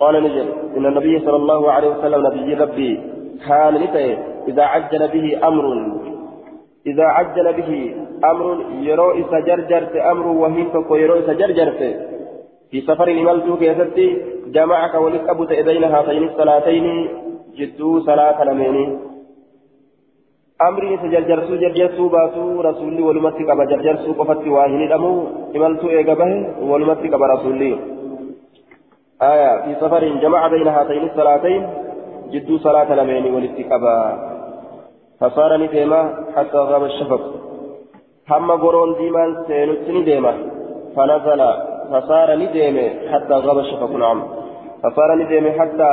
[0.00, 3.00] قال نجل إن النبي صلى الله عليه وسلم نبي ربي
[3.48, 4.18] كان لتي
[4.48, 5.64] إذا عجل به أمر.
[6.86, 7.94] إذا عجل به
[8.30, 8.46] أمر.
[8.80, 10.26] يرو إذا جرجرت أمر.
[10.26, 11.82] وهي فكو يرو إذا جرجرت.
[12.70, 14.06] في سفر إمالتو كيستي
[14.54, 16.86] جمعك ولك أبو بين هاتين الصلاتين
[17.58, 18.84] جدو صلاة لميني
[20.68, 25.12] أمري سجرجرسو جرجرسو باسو رسولي ولمتك أبا جرجرسو قفتي واهني دمو
[25.56, 26.30] إمالتو إيقبه
[26.70, 27.72] ولمتك أبا رسولي
[29.32, 31.62] آية في سفر جمع بين هاتين الصلاتين
[32.32, 33.96] جدو صلاة لمين والاتقابا
[35.20, 36.00] فصار نديما
[36.36, 37.22] حتى غاب الشفق
[38.30, 40.32] هم قرون ديمان سينت نديما
[40.96, 41.40] فنزل
[41.90, 44.18] فصار نديما حتى غاب الشفق نعم
[44.82, 45.90] فصار نديما حتى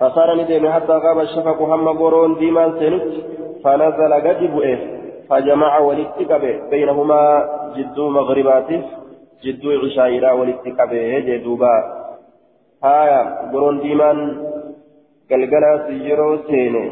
[0.00, 3.08] فصار نديما حتى غاب الشفق هم قرون ديمان سينت
[3.64, 4.78] فنزل قد بؤه
[5.28, 7.20] فجمع والاتقاب بينهما
[7.76, 8.82] جدو مغرباته
[9.44, 10.92] جدو عشائرا والاتقاب
[11.28, 11.76] جدوبا.
[12.80, 13.20] haya
[13.52, 14.18] goroon diimaan
[15.28, 16.84] galgalaa sun yeroo seene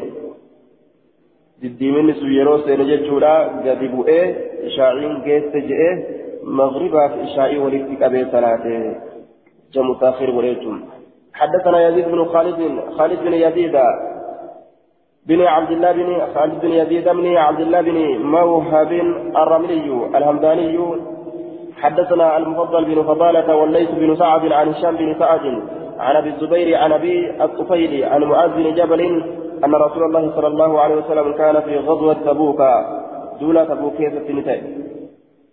[1.61, 3.33] diddiiminni sun yeroo seene jechuudha
[3.65, 4.25] gadi bu'ee
[4.69, 5.93] ishaa'iin geesse je'ee
[6.43, 8.95] مغربا في إشاء ولد أبي ثلاثة
[9.73, 10.79] جمع تاخير وليتم.
[11.39, 12.59] حدثنا يزيد بن خالد
[12.97, 13.75] خالد بن يزيد
[15.27, 17.97] بن عبد الله بن خالد بن يزيد بن عبد الله بن
[18.35, 18.91] موهب
[19.41, 20.77] الرملي الهمداني.
[21.81, 25.45] حدثنا المفضل بن فضالة والليث بن سعد عن هشام بن سعد
[25.99, 29.01] عن أبي الزبير عن أبي الطفيل عن معاذ بن جبل
[29.65, 32.61] أن رسول الله صلى الله عليه وسلم كان في غزوة تبوك
[33.39, 33.95] دون تبوك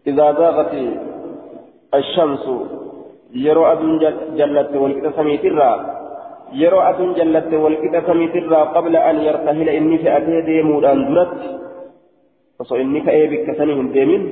[0.06, 0.74] إذا زاغت
[1.94, 2.50] الشمس
[3.34, 3.98] يرى أدن
[4.36, 5.70] جلت والكتا سميترا
[6.52, 11.38] يرى أدن جلت والكتا سميترا قبل أن يرتهل إني فأتي ديمود أن درت
[12.58, 14.22] فصو إني كأي بكتنهم ديمين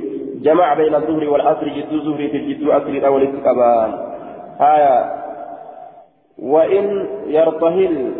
[0.42, 3.90] جمع بين الظهر والعصر جد الظهر في الجد أصل أو الاستقبال
[4.60, 4.96] آية
[6.38, 8.12] وإن يرتهل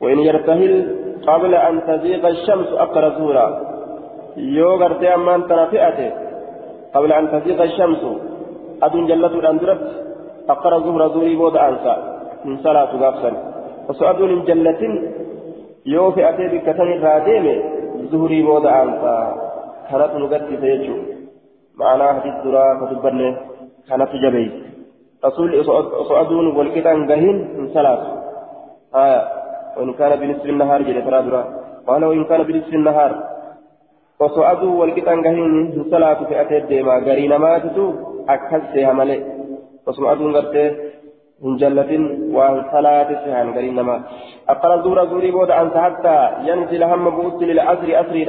[0.00, 3.46] وإن يرتهل قبل أن تزيغ الشمس أقر زورا
[4.36, 6.10] يو غرتي أمان تنافئته
[6.94, 8.02] قبل أن تزيغ الشمس
[8.82, 9.82] أدن جلة الأندرت
[10.48, 11.96] أقر زهر زوري بود أنسى.
[12.44, 13.30] من صلاة غافسا
[13.88, 14.82] وسأدن جلة
[15.86, 17.46] يو فئته بكتن الراديم
[18.12, 19.16] زهري بود أنسى.
[19.90, 20.96] كانت نغتي سيجو.
[21.78, 23.36] معناه حديث درا فتبني
[23.88, 24.54] كانت جبيت.
[25.24, 25.64] رسول
[26.08, 28.00] صعدون والكتان قهين من ثلاث
[28.94, 29.22] آية.
[29.76, 31.44] وإن كان بنصف النهار جل ترى
[31.86, 33.12] قال وإن كان بنصف النهار.
[34.20, 36.86] وصعدوا والكتان قهين من ثلاث في أتيت
[38.28, 39.20] ديما قرين ماتتو أكسيها ملئ
[39.86, 40.86] وصعدون قرتي
[41.42, 41.92] من جلة
[42.32, 44.02] وأن ثلاث سهان قرين ما
[44.48, 48.24] أقرأ زورا زوري بود أنت حتى ينزل هم بوت للعصر أسري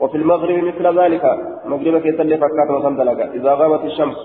[0.00, 1.24] وفي المغرب مثل ذلك
[1.64, 4.16] مغرب كيسل فكات وصندلق إذا غابت الشمس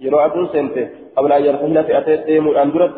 [0.00, 2.92] يروى سنته قبل أن يرحل في أتيت ديم الأندرت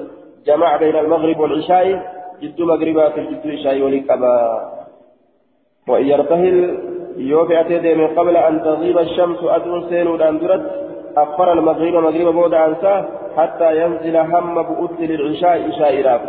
[0.46, 4.36] جمع بين المغرب والعشاء جد مغربات جد عشاء ولكبا
[5.88, 6.78] وإن يرتهل
[7.16, 7.82] يوفي أتيت
[8.18, 13.04] قبل أن تغيب الشمس أدون سين الأندرت أخر المغرب مغرب بود أنساه
[13.36, 16.20] حتى ينزل هم بؤت للعشاء عشاء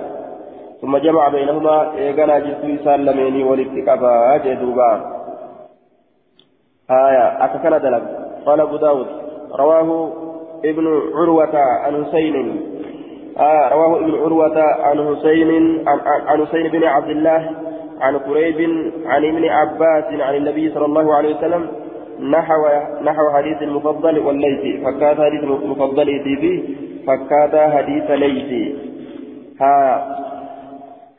[0.82, 4.92] ثم جمع بينهما إيقنا جد سالمين ولكبا جدوبا.
[6.92, 8.04] آية أككنا دلق.
[8.46, 9.08] قال أبو داود
[9.60, 10.10] رواه
[10.66, 12.62] ابن عروة عن حسين.
[13.40, 15.84] آه رواه ابن عروة عن حسين
[16.28, 17.52] عن حسين بن عبد الله
[18.02, 18.60] عن قريب
[19.06, 21.68] عن ابن عباس عن النبي صلى الله عليه وسلم
[22.20, 22.62] نحو
[23.04, 26.64] نحو حديث المفضل والليثي فكات حديث المفضل به
[27.08, 28.76] فكات حديث ليثي
[29.62, 30.06] ها.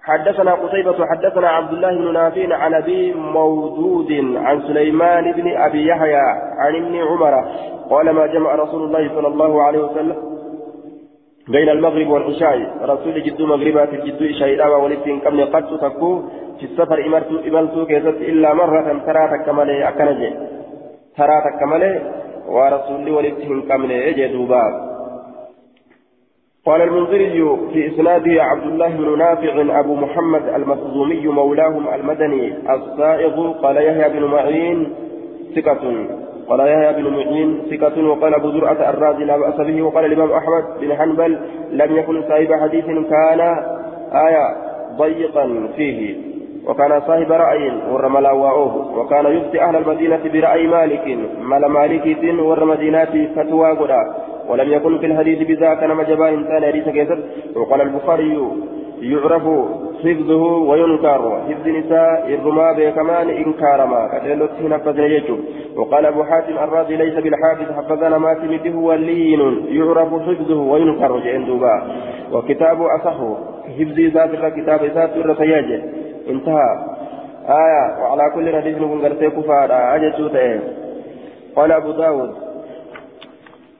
[0.02, 6.16] حدثنا قتيبة حدثنا عبد الله بن نافع عن أبي مودود عن سليمان بن أبي يحيى
[6.58, 7.44] عن ابن عمر
[7.90, 10.16] قال ما جمع رسول الله صلى الله عليه وسلم
[11.48, 16.22] بين المغرب والعشاء؟ رسول جد مغربات جد عشاء ولتين كم قد تكو
[16.60, 19.70] في السفر إمرت إملت كيست إلا مرة ترى تكمل
[21.18, 22.00] أكنج ترى تكمل
[22.48, 24.94] ورسول ولتين كم يجدوبا
[26.66, 33.76] قال المنذري في إسناده عبد الله بن نافع أبو محمد المخزومي مولاهم المدني السائغ قال
[33.76, 34.94] يحيى بن معين
[35.56, 36.06] ثقة.
[36.48, 40.64] قال يحيى بن معين ثقة وقال أبو زرعة الرازي لا بأس به وقال الإمام أحمد
[40.80, 41.38] بن حنبل
[41.70, 43.40] لم يكن صاحب حديث كان
[44.12, 44.56] آية
[44.96, 46.33] ضيقا فيه.
[46.68, 48.20] وكان صاحب رأي ورمى
[48.96, 54.02] وكان يفتي أهل المدينة برأي مالك مال مالك ور مدينة فتوى قدا
[54.48, 57.18] ولم يكن في الحديث بذاك نما جبان إنسان حديث كيسر.
[57.56, 58.38] وقال البخاري
[59.00, 59.42] يعرف
[60.04, 65.38] حفظه وينكر حفظ نساء الرما بكمان إنكار ما كتلت نفذ يجب
[65.76, 71.44] وقال أبو حاتم الرازي ليس بالحافظ حفظنا ما تمده هو لين يعرف حفظه وينكر جئن
[71.46, 71.82] دوبا.
[72.32, 73.16] وكتاب أصح
[73.78, 75.82] حفظ ذات كتاب ذات الرسياج.
[76.28, 76.94] انتهى.
[77.48, 80.12] آية وعلى كل حديث نكون قرتي كفار أجل
[81.56, 82.34] قال أبو داود.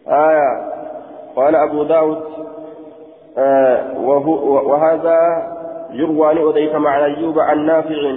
[0.08, 0.74] آية
[1.36, 2.22] قال أبو داود
[3.38, 3.98] آه
[4.66, 5.18] وهذا
[5.92, 8.12] يروى عن أديك مع أيوب عن نافع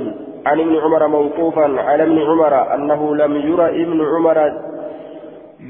[0.46, 4.52] عن ابن عمر موقوفا على ابن عمر أنه لم يرى ابن عمر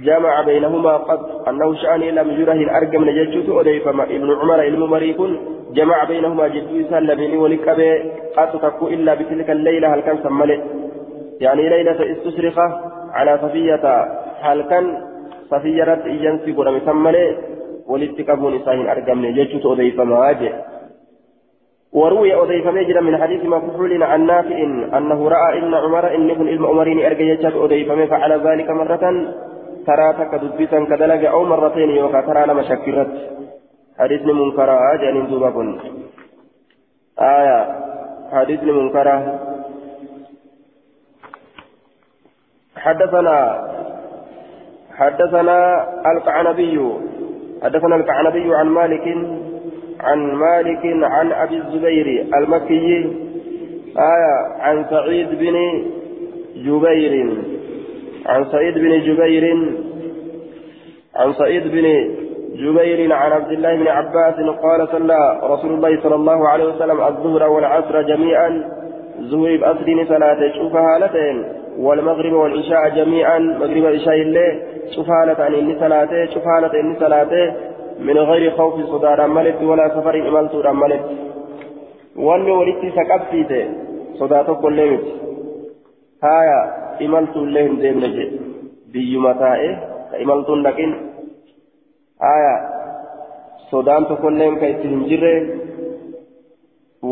[0.03, 5.17] جمع بينهما قد أنه شأني لم يره الأرقم نججت أديك ابن عمر علم مريك
[5.73, 8.03] جمع بينهما جدو سلمين ولكبه.
[8.37, 10.63] قد تكو إلا بتلك الليلة هل كان سملت
[11.41, 12.67] يعني ليلة استصرخة
[13.13, 13.85] على صفية
[14.41, 14.85] هل كان
[15.51, 17.37] صفيرت إيانسي قرم سمالي
[17.87, 20.51] ولتكبون إساهن أرقمني جيشت أضيفما أجي
[21.93, 24.57] وروي أضيفما جرى من حديث مفحول عن نافع
[24.97, 29.03] أنه رأى إن عمر إن ابن أرقى جيشت أضيفما فعل ذلك مرة.
[29.87, 33.11] ترى تكدبسا كدلق أو مرتين يوكا ترى لما شكرت.
[33.99, 35.79] حديث منكرة أجل دوبا
[37.19, 37.59] آية
[38.31, 39.39] حديث منكرة.
[42.75, 43.37] حدثنا
[44.97, 45.59] حدثنا
[46.11, 46.77] القعنبي
[47.63, 49.07] حدثنا القعنبي عن مالك
[49.99, 52.87] عن مالك عن أبي الزبير المكي.
[53.97, 55.55] آية عن سعيد بن
[56.55, 57.13] جبير.
[58.27, 59.43] عن سعيد بن جبير
[61.15, 61.85] عن سعيد بن
[62.55, 67.49] جبير عن عبد الله بن عباس قال صلى رسول الله صلى الله عليه وسلم الظهر
[67.49, 68.49] والعصر جميعا
[69.19, 71.43] زهر بأسر صلاة شوفها لتين
[71.79, 74.59] والمغرب والعشاء جميعا مغرب العشاء الليل
[74.95, 77.53] شوف حالة إني صلاته شوف حالة إني صلاته
[77.99, 81.01] من غير خوف صدار ملت ولا سفر إمالت ملت.
[82.17, 83.67] walitti saqabsiite
[84.19, 85.26] sodaa tokko illee miti
[86.21, 86.59] haya
[86.99, 88.39] imaltuu illee hin deemne jedhe
[88.93, 89.69] biyyuma taa'e
[90.11, 90.95] ka imaltuun dhaqin
[92.25, 92.53] haya
[93.71, 95.33] sodaan tokko illee ka itti hin jirre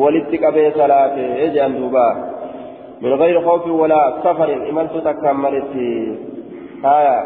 [0.01, 1.25] walitti qabee salaate
[1.55, 2.05] jedhan duuba
[3.21, 5.87] gayri khawfi walaa safarin imaltuu takkaan maletti
[6.89, 7.17] haya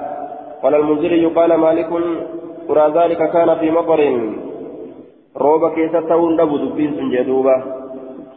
[0.63, 1.91] قال المنذري قال مالك
[2.69, 3.99] ورا ذلك كان في مطر
[5.38, 7.55] روبا كيسا تون دبو دبين سنجدوبا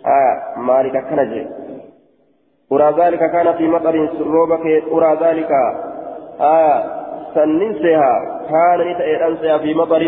[0.06, 0.34] آه
[0.68, 1.42] مالك كنجي
[2.72, 5.50] ورا ذلك كان في مطر روبا كي ورا ذلك
[6.40, 6.78] آه
[7.34, 8.12] سننسها
[8.50, 10.02] كان نتأيرانسها في مطر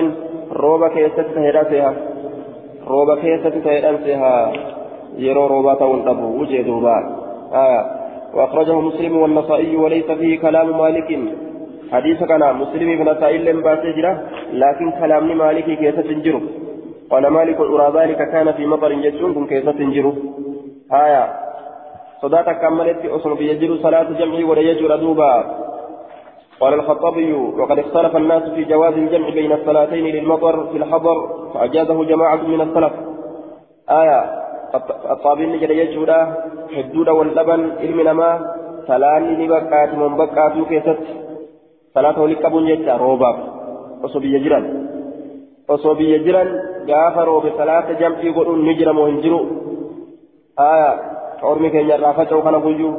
[1.34, 1.94] تهدأتها
[2.88, 4.52] روبا كيست تهدأتها
[5.18, 6.96] يرو روبا تون أبو وجه دوبا
[7.52, 7.82] آية
[8.34, 11.18] وأخرجه مسلم والنسائي وليس فيه كلام مالك
[11.92, 16.42] حديث كان مسلم بن نسائي لم باسجرة لكن كلام مالك كيف تنجره
[17.10, 20.14] قال مالك أرى ذلك كان في مطر يجون كيف تنجره
[20.92, 21.43] آية
[22.24, 25.32] صداتك كملت أصل بيجر صلاة جمعي ولا يجر دوبا.
[26.60, 31.18] قال الخطابي وقد اختلف الناس في جواز الجمع بين الصلاتين للمطر في الحضر
[31.54, 32.92] فأجازه جماعة من السلف.
[33.90, 34.20] آية.
[35.10, 36.20] الطابين جل يجودا
[36.76, 38.30] حدود واللبن علم نما
[38.88, 40.98] ثلاني نبقات من بقات كيست
[41.94, 43.36] صلاة ولقبون جتا روباب
[44.02, 44.64] وصبي يجران
[45.68, 46.48] وصبي يجران
[46.90, 49.40] غافر وبصلاة جمع يقولون نجرم وهنجرو
[50.58, 51.13] آية.
[51.42, 52.92] Ormi keenya irraa faca'u kana guyyuu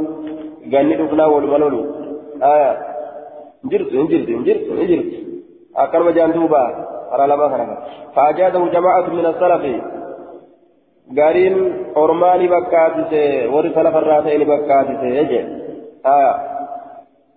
[0.74, 1.82] ganni dhufnaa waluma lolu
[3.64, 5.18] injirtu injirtu injirtu injirtu
[5.84, 6.62] akkanuma jaan duuba
[7.12, 7.78] karaa lama kana
[8.16, 9.76] faajaadahu jamaa'atu min asalafi
[11.20, 11.56] gariin
[12.04, 13.22] ormaa ni bakkaatise
[13.54, 15.42] warri salafa irraa ta'e ni bakkaatise je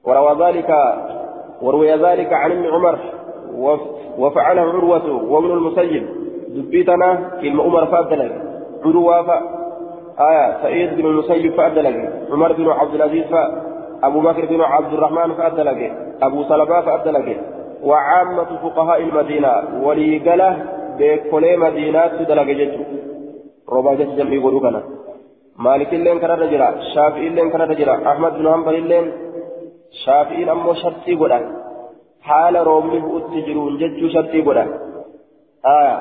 [0.09, 0.71] وروى ذلك
[1.63, 2.99] وروي ذلك عن ابن عمر
[4.19, 6.07] وفعله عروة وابن المسيب
[6.49, 8.33] دبيتنا كلمة عمر فأدلك
[8.85, 9.58] عروة
[10.21, 13.25] آية سعيد بن المسيب فأدلك عمر بن عبد العزيز
[14.03, 15.93] أبو بكر بن عبد الرحمن فأدلك
[16.23, 17.41] أبو سلمة فأدلك
[17.83, 19.53] وعامة فقهاء المدينة
[19.83, 20.65] وليقلة
[20.99, 22.83] بكل مدينة تدلك جيتو
[23.73, 24.83] ربا جيت جمعي يقولوا كنا.
[25.59, 29.13] مالك اللين كان رجلا شافعي اللين كان رجلا أحمد بن حنبل اللين
[30.05, 31.41] شافعي أمو شرطي قدا
[32.23, 34.65] حال رومي أتجرون جيتو شرطي قدا
[35.67, 35.97] آية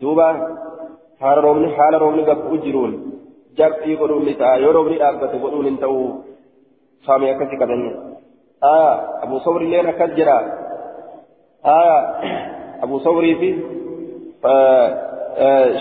[0.00, 0.28] دوبا
[1.20, 3.11] حال رومي حال رومي قد أجرون
[4.72, 6.00] roobni dhaabbate godhuun hin ta'u
[7.06, 7.92] saamee akkasii qabanii
[8.72, 8.90] aya
[9.26, 10.36] abu sabri illeen akkas jira
[11.76, 11.96] aya
[12.82, 13.50] abu sabrii fi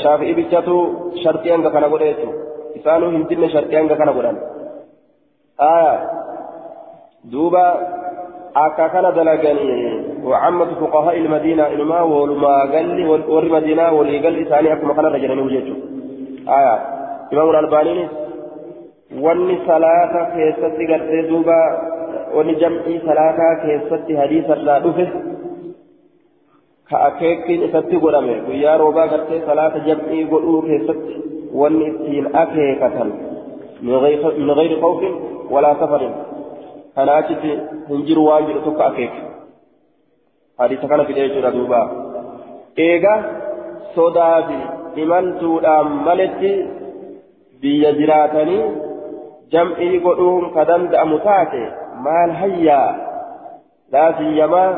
[0.03, 0.75] shaafi'i bichatu
[1.23, 2.39] shartii hanga kana godhe jechuudha
[2.81, 4.37] isaanuu hin dinne shartii hanga kana godhan
[5.71, 5.91] aya
[7.33, 7.65] duuba
[8.67, 15.05] akka kana dalaganii وعامة فقهاء المدينة إنما ولما قال ور مدينة وليقل إساني أكما كان
[15.05, 15.75] رجلين وجهته
[16.57, 17.00] آية
[17.33, 18.07] إمام الألباني
[21.29, 21.57] duuba
[22.35, 25.05] wanni jam'ii salaataa keessatti hadiisa irraa dhufe
[26.89, 31.13] ka akeekkiin isatti godhame guyyaa roobaa gartee salaata jam'ii godhuu keessatti
[31.61, 33.13] wanni ittiin akeekatan
[33.81, 35.15] min gayri khawfin
[35.55, 36.13] walaa safarin
[36.95, 37.51] kana achitti
[37.89, 39.21] hin jiru waan jedhu tokko akeeka
[40.63, 41.81] hadiisa kana fidee jechuudha duuba
[42.87, 43.13] eega
[43.95, 44.59] sodaa fi
[45.03, 46.51] imaltuudhaan maletti
[47.61, 48.63] biyya jiraatanii
[49.53, 51.61] jam'ii godhuun ka danda'amu taate
[52.05, 52.89] maal hayyaa
[53.95, 54.69] laasiyyamaa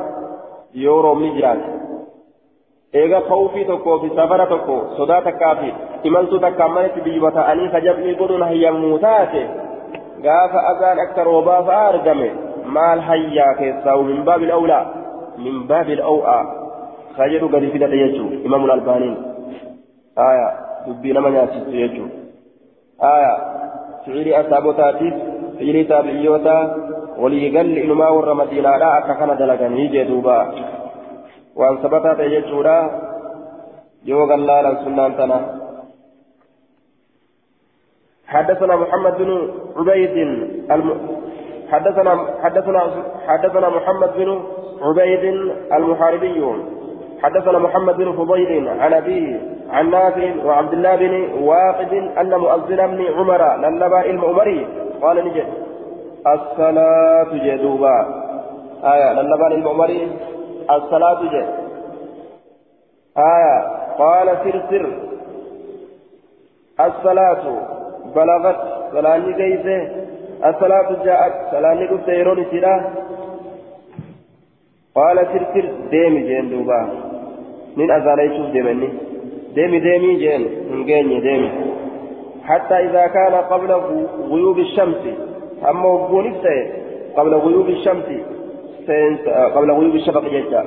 [0.84, 1.70] yoo roobni jiraate
[3.02, 5.74] eega kawfii tokkoo fi safara tokko sodaa takkaa fi
[6.10, 9.44] imaltuu takkaan maletti biyyuma ta'anii ka jam'ii godhuun hayyamuu taate
[10.26, 12.32] gaafa agaan akka roobaa fa'a argame
[12.78, 14.84] maal hayyaa keessaa min baabil awlaa
[15.46, 16.42] min baabil aw'aa
[17.18, 19.18] ka jedhu gadi fidate jechuu imaamul albaaniin
[20.88, 22.10] dubbii nama nyaachiftu jechuu
[24.06, 25.16] fi'ilii asaabotaatiif
[25.58, 26.56] fi'ilii taabi'iyyoota
[27.22, 30.38] waliigalli inumaa warra madiinaadha akka kana dalaganii jee duuba
[31.62, 32.78] waan sabataa ta'e jechuudha
[34.12, 35.40] yoo gallaalan sunnaan tana
[38.34, 39.32] حدثنا محمد بن
[39.78, 40.16] عبيد
[40.76, 40.88] الم...
[41.72, 42.82] حدثنا حدثنا
[43.28, 44.30] حدثنا محمد بن
[44.82, 45.24] عبيد
[45.78, 46.40] المحاربي
[47.24, 53.06] حدثنا محمد بن فضيل عن أبيه عن نافع وعبد الله بن واقد أن مؤذن بن
[53.18, 54.68] عمر للبا علم عمري
[55.02, 55.48] قال نجد.
[56.28, 57.98] الصلاة جدوبا.
[58.84, 60.12] آية للبا علم عمري
[60.72, 61.50] الصلاة جد.
[63.18, 63.58] آية
[63.98, 64.86] قال سر سر.
[66.86, 67.44] الصلاة
[68.16, 68.60] بلغت
[68.94, 69.92] صلاة كيسة
[70.46, 72.46] الصلاة جاءت صلاة يرون
[74.96, 75.66] قال سر سر.
[75.92, 76.50] ديمي جين
[77.78, 78.90] من أزالي شوف ديمني
[79.56, 81.50] ديمي ديمي جين هنجيني ديمي
[82.44, 83.72] حتى إذا كان قبل
[84.32, 85.04] غيوب الشمس
[85.70, 86.34] أما وقون
[87.18, 88.06] قبل غيوب الشمس
[89.56, 90.66] قبل غيوب الشفق جدا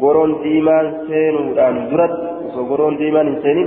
[0.00, 2.14] قرون ديمان سين ودان درت
[2.56, 3.58] وقرون ديمان سين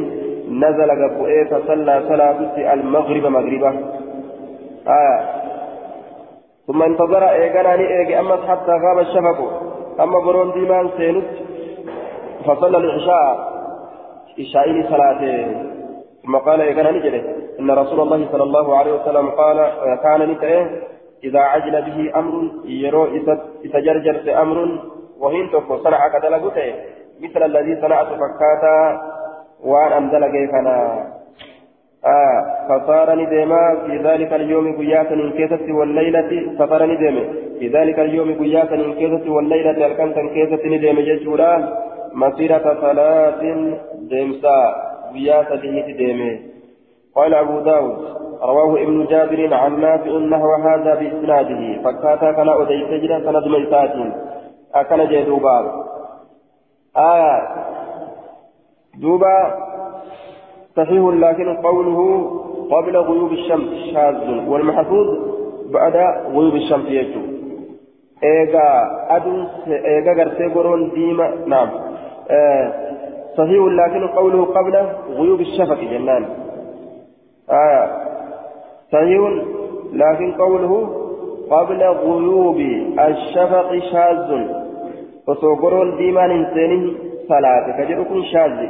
[0.61, 3.71] نزل قبؤه فصلى صلاة المغرب مغربا
[4.87, 5.19] آه
[6.67, 9.39] ثم انتظر إيقانا إيقا أمس حتى غاب الشفق
[10.03, 11.44] أما قرون ديمان سينت
[12.47, 13.55] فصلى العشاء
[14.39, 15.21] إشائين صلاة.
[16.23, 17.21] ثم قال إيقانا نجده
[17.59, 19.57] إن رسول الله صلى الله عليه وسلم قال
[20.03, 20.65] كان نتأه
[21.23, 22.33] إذا عجل به أمر
[22.65, 23.07] يرو
[23.65, 24.57] إتجرجر أمر
[25.19, 26.73] وهين تكو صنع كدلقته
[27.21, 28.77] مثل الذي صنعت فكاتا
[29.63, 30.77] وأن أندل كيفنا.
[32.05, 32.39] آه
[32.69, 37.23] فصار ندما في ذلك اليوم قياسا انكيست والليلة فصار ندما
[37.59, 41.53] في ذلك اليوم قياسا انكيست والليلة الكنت انكيست ندما ججورا
[42.15, 43.41] مسيرة ثلاث
[44.11, 44.59] دمسا
[45.13, 46.39] قياسا به ديمه
[47.15, 47.97] قال أبو داود
[48.41, 53.93] رواه ابن جابر عن نافع نحو هذا بإسناده فكاتا كان أديت جرا سند ميسات
[54.75, 55.85] أكن جدوبا
[56.97, 57.47] آية.
[59.01, 59.65] دوبا.
[60.75, 61.99] صحيح لكن قوله
[62.71, 65.07] قبل غيوب الشمس شاذ والمحفوظ
[65.71, 65.95] بعد
[66.35, 67.21] غيوب الشمس يجو.
[68.23, 68.67] إيجا
[69.09, 71.69] أدن إيجا غرسي قرون ديما نعم.
[72.31, 72.73] آه
[73.37, 74.75] صحيح لكن قوله قبل
[75.09, 76.25] غيوب الشفق جنان.
[77.49, 77.89] آه
[78.91, 79.21] صحيح
[79.93, 80.89] لكن قوله
[81.51, 82.59] قبل غيوب
[82.99, 84.29] الشفق شاذ.
[85.27, 86.93] وصوغرون ديما إنسانه
[87.29, 88.67] صلاة كجركم شاذ.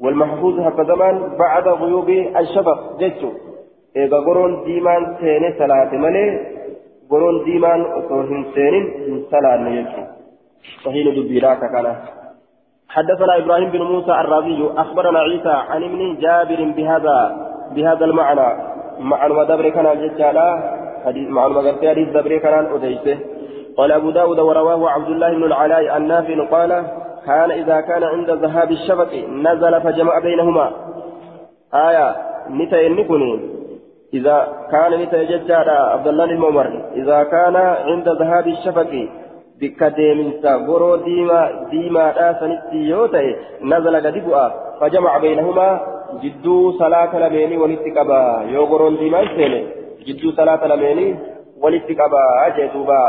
[0.00, 3.30] والمحفوظ هكذا زمان بعد غيوب الشفق جتشو
[3.96, 6.40] إذا قرون ديمان سين صلاة ملي
[7.10, 8.84] قرون ديمان أصوهن سين
[9.30, 10.02] صلاة يجتشو
[10.84, 11.96] صحيح دبيراك كان.
[12.90, 17.18] حدثنا إبراهيم بن موسى الرازي أخبرنا عيسى عن ابن جابر بهذا
[17.74, 18.48] بهذا المعنى.
[19.00, 20.48] معنى دبر كان جتشالا
[21.06, 23.18] حديث معنى حديث دبر كان أديسه.
[23.76, 26.70] قال أبو داود ورواه عبد الله بن العلاء النافع قال
[27.26, 29.12] كان إذا كان عند ذهاب الشفق
[29.46, 30.70] نزل فجمع بينهما.
[31.74, 32.16] آية
[32.50, 33.40] نتا ينكني.
[34.14, 36.66] إذا كان نتا ججارا عبد الله بن عمر.
[36.94, 39.08] إذا كان عند ذهاب الشفق
[39.60, 41.40] بك ديمنسا غرو ديما
[41.70, 44.16] ديما داسنتي يوتي نزل قد
[44.80, 45.68] فجمع بينهما
[46.22, 48.22] جدو صلاة لميني ولتقبا
[48.54, 49.60] يو غرون ديما سيني
[50.06, 51.08] جدو صلاة لميني
[51.62, 53.02] ولتقبا أجدوبا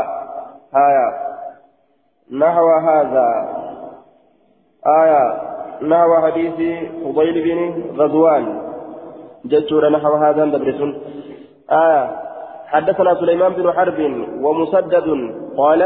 [0.74, 1.08] هايا
[2.32, 3.28] نحو هذا
[4.86, 5.24] آية
[5.82, 6.58] نحو حديث
[7.04, 7.58] فضيل بن
[7.98, 8.44] غزوان
[9.46, 10.90] جدّور نحو هذا دبرسون
[11.70, 12.10] آية
[12.66, 13.98] حدثنا سليمان بن حرب
[14.44, 15.08] ومسدد
[15.56, 15.82] قال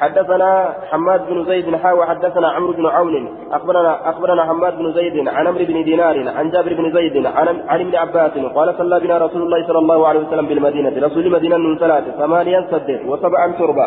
[0.00, 3.28] حدثنا حماد بن زيد حاوى حدثنا عمرو بن عون.
[3.52, 7.80] اخبرنا أخبرنا حماد بن زيد عن عمرو بن دينار عن جابر بن زيد عن عن
[7.80, 11.78] ابن عباس قال صلى بنا رسول الله صلى الله عليه وسلم بالمدينة رسول المدينة من
[11.78, 13.86] ثلاثة ثمانيا سدد وسبعا تربة.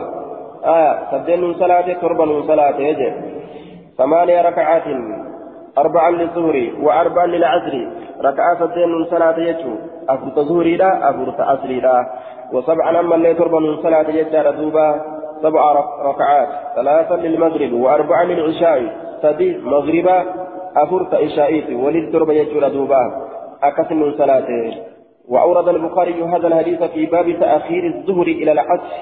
[0.66, 3.14] آه سدد من ثلاثة تربة من ثلاثة يجي.
[3.98, 4.84] ثمانية ركعات
[5.78, 7.76] أربعا للظهر وأربعا للعصر.
[8.22, 9.74] ركعة سدين من صلاة يجو
[10.10, 11.98] أفرت ظهري لا أفرت عصري لا.
[12.54, 13.74] وسبعا أما اللي تربى من
[14.10, 18.80] يجار دوبا سبع ركعات ثلاثا للمغرب وأربعا للعشاء
[19.22, 20.26] سدي مغربا
[20.76, 23.28] أفرت عشائي ولد تربى يجو دوبا
[23.64, 24.78] أكثر من صلاته
[25.28, 28.94] وأورد البخاري هذا الحديث في باب تأخير الظهر إلى العصر.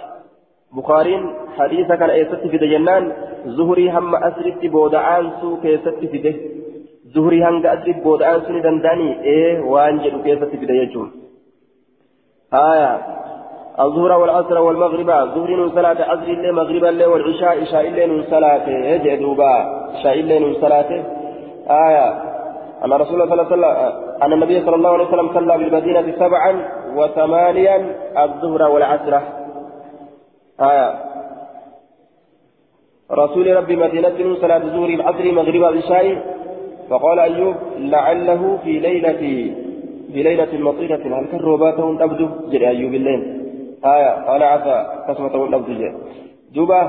[0.74, 3.14] بخارين حديث كان أيست في جنان
[3.46, 6.34] زهري هم أسرت بودعان سو كيست في ده.
[7.16, 11.12] زهري هم أسرت بودعان سو دنداني إيه وأنجل كيست في ده يجون
[12.54, 12.92] آية.
[13.80, 15.08] الظهر والعصر والمغرب.
[15.08, 18.70] ظهر صلاة عصر الليل مغرب الليل والعشاء عشاء الليل صلاة.
[18.70, 19.54] يجي دوبا.
[19.96, 21.04] عشاء الليل صلاة.
[21.70, 22.08] آية.
[22.86, 26.14] أن رسول الله صلى الله عليه وسلم أن النبي صلى الله عليه وسلم صلى بالمدينة
[26.20, 29.14] سبعا وثمانيا الظهر والعصر.
[30.62, 30.94] آية.
[33.12, 36.36] رسول ربي مدينة صلاة الظهر العصر مغرب العشاء.
[36.90, 39.24] فقال أيوب لعله في ليلة
[40.14, 41.20] في ليلة مطيرة.
[41.20, 43.35] هل كروباته تبدو جري أيوب الليل.
[43.86, 45.96] آية قال عسى تبدو جري
[46.56, 46.82] دوبا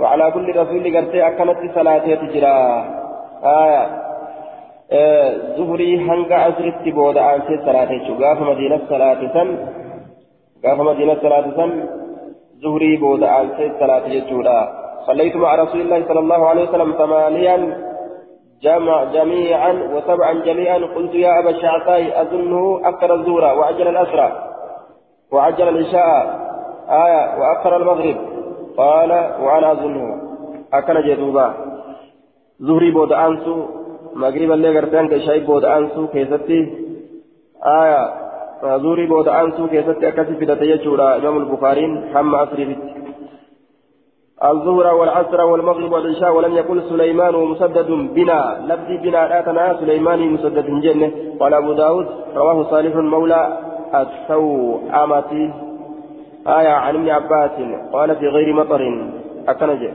[0.00, 2.84] وعلى كل رسول قرتي أكلت صلاة تجرى
[3.44, 3.84] آية.
[5.56, 9.48] ظهري هنگا عصرتي بودا عن صلاة شغاف مدينة صلاة سن.
[10.66, 11.70] غاف مدينة صلاة سن.
[12.62, 14.60] زهري بود آلسي الصلاة يجودا
[15.06, 17.56] صليت مع رسول الله صلى الله عليه وسلم ثمانيا
[18.62, 20.78] جمع جميعا وسبعا جميعا.
[20.78, 24.53] قلت يا أبا الشعثاء أظنه أكثر الزهر وأجل الأسرى
[25.32, 26.44] وعجل العشاء.
[26.88, 28.16] آية وأكثر المغرب.
[28.76, 29.10] قال
[29.44, 30.22] وأنا أظنه
[30.72, 31.54] أكل جدوبا.
[32.60, 33.56] زهري بود أنسو.
[34.14, 36.60] مغرب اللي غرتان كشاي بود أنسو كيستي.
[37.66, 38.24] آية
[38.64, 42.76] زوري بود أنسو كيست أكسي في دتيجورا إمام البخاري حم أسري
[44.44, 48.40] الظهر والعصر والمغرب والعشاء ولم يقل سليمان ومسدد بنا.
[48.68, 51.10] لفظ بنا آتنا سليمان مسدد جنة.
[51.40, 52.06] قال أبو داود
[52.36, 53.58] رواه صالح مولى.
[53.94, 54.80] السوء
[56.46, 57.50] آية عن ابن عباس
[57.92, 58.82] قال في غير مطر
[59.48, 59.88] أكنج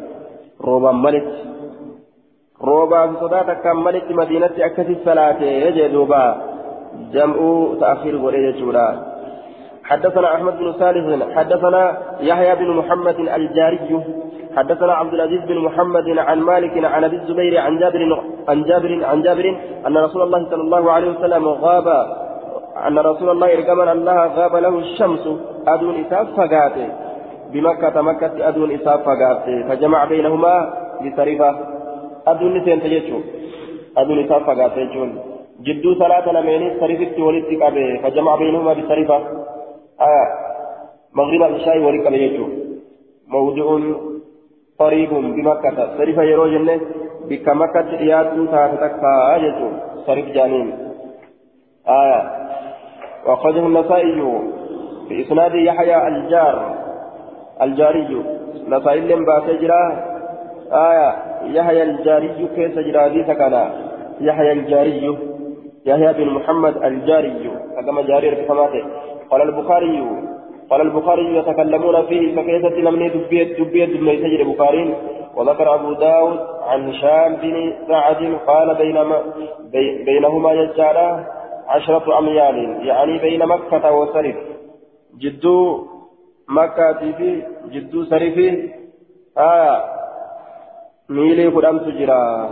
[0.61, 1.33] روبا ملت
[2.61, 5.41] روبا في صداتك ملت مدينة أكسي الصلاة.
[5.41, 6.25] يجد دوبا.
[7.13, 7.35] جمع
[7.79, 8.87] تأخير وليه جولا.
[9.83, 13.79] حدثنا أحمد بن صالح حدثنا يحيى بن محمد الجاري
[14.57, 19.21] حدثنا عبد العزيز بن محمد عن مالك عن أبي الزبير عن جابر عن جابر عن
[19.21, 21.87] جابر أن رسول الله صلى الله عليه وسلم غاب
[22.87, 25.23] أن رسول الله ارجمن الله غاب له الشمس
[25.67, 26.89] أدون إساف فقاته.
[27.53, 29.67] بمكة مكة أدون إساف فقاته.
[29.69, 30.53] فجمع بينهما
[31.03, 31.51] بصريفه
[32.27, 33.19] أدون سنت يجو
[33.97, 34.83] أدون إساف فقاته
[35.65, 37.99] جدو صلاة لمين صريفت ولدت قبه.
[38.03, 39.17] فجمع بينهما بصريفه
[40.01, 40.27] آه
[41.13, 42.45] مغرب العشاء ولدت قبه يجو.
[43.27, 43.67] موضع
[44.79, 45.77] قريب بمكة.
[45.97, 46.81] صرف يرو جنة
[47.29, 49.03] بك مكة رياض تاتتك
[49.35, 49.59] آية
[50.05, 50.88] صرف جانين.
[53.25, 54.39] وأخرجه النسائي
[55.11, 56.75] إسناد يحيى الجار
[57.61, 58.23] الجاري.
[58.67, 59.83] نسائي لم باسجرا
[60.71, 63.63] آية يحيى الجاري كيس جرادي سكنا
[64.21, 65.17] يحيى الجاري
[65.85, 67.51] يحيى بن محمد الجاري.
[67.85, 68.83] كما جاري ركفماته
[69.31, 70.03] قال البخاري
[70.69, 74.95] قال البخاري يتكلمون فيه فكيف لم دبيت دبيت من يسجل البخاري
[75.35, 79.21] وذكر أبو داود عن هشام بن سعد قال بينما
[79.71, 81.23] بي بينهما يجعل
[81.69, 84.35] عشرة أميال يعني بين مكة وسرف
[85.19, 85.87] جدو
[86.49, 88.37] مكة في جدو سرف
[89.37, 89.83] آه
[91.09, 92.49] ميلي قدام تجرى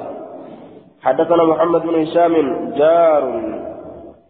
[1.01, 2.33] حدثنا محمد بن هشام
[2.77, 3.23] جار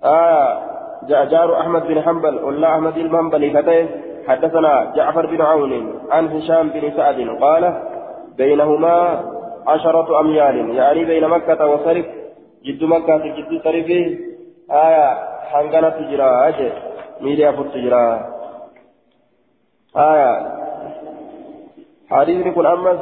[0.03, 0.67] آه
[1.09, 3.87] جار أحمد بن حنبل ولا أحمد بن حنبل فتاه.
[4.27, 7.63] حدثنا جعفر بن عون عن هشام بن سعد قال
[8.37, 9.23] بينهما
[9.67, 12.05] عشرة أميال يعني بين مكة وصرف
[12.65, 13.87] جد مكة جد صرف
[14.71, 15.07] آية
[15.51, 16.71] حنقنا تجرى أجل
[17.21, 18.05] ميلي أفر تجرى
[19.97, 20.31] آية
[22.11, 22.99] حديث يكون أمس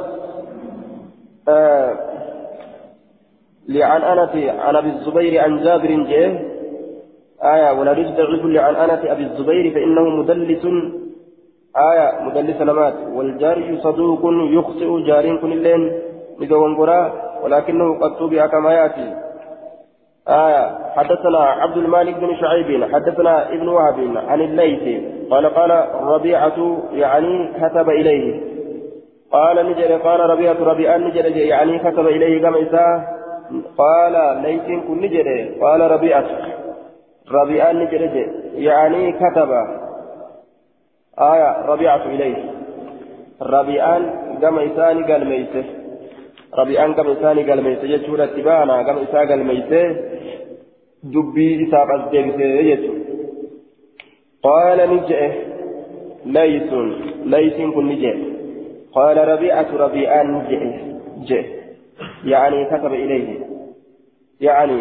[1.48, 1.96] آه
[3.68, 6.56] لعن أنس عن أبي الزبير عن جابر جيه
[7.42, 10.64] آية ولا يستغرب لعنانة أبي الزبير فإنه مدلس۔
[11.76, 14.22] آية مدلس لمات والجاري صدوق
[14.56, 15.82] يخطئ جارين كل اللين
[16.40, 17.00] لدوانقرا
[17.42, 19.25] ولكنه قد توبع كما يأتي۔
[20.28, 27.52] آية حدثنا عبد المالك بن شعيب حدثنا ابن وهب عن الليث قال قال ربيعة يعني
[27.60, 28.40] كتب إليه.
[29.32, 32.58] قال نجر قال ربيعة ربيعة نجر يعني كتب إليه كما
[33.78, 36.26] قال ليث كن نجر قال ربيعة.
[37.32, 39.50] ربيعان نجرج يعني كتب.
[41.18, 42.50] آية ربيعة إليه.
[44.42, 45.24] قام إساني قال
[46.56, 49.96] ميته ربيعان قام إساني قال ميته يجور اتبانا قام إسا قال ميته
[51.02, 52.96] دبي إساب أزديبته يجور
[54.42, 55.32] قال نجئ
[56.24, 56.72] ليس
[57.24, 58.16] ليس كن نجئ
[58.92, 60.62] قال ربيعة ربيعان نجئ
[61.28, 61.44] جئ
[62.24, 63.28] يعني كتب إليه
[64.40, 64.78] يعني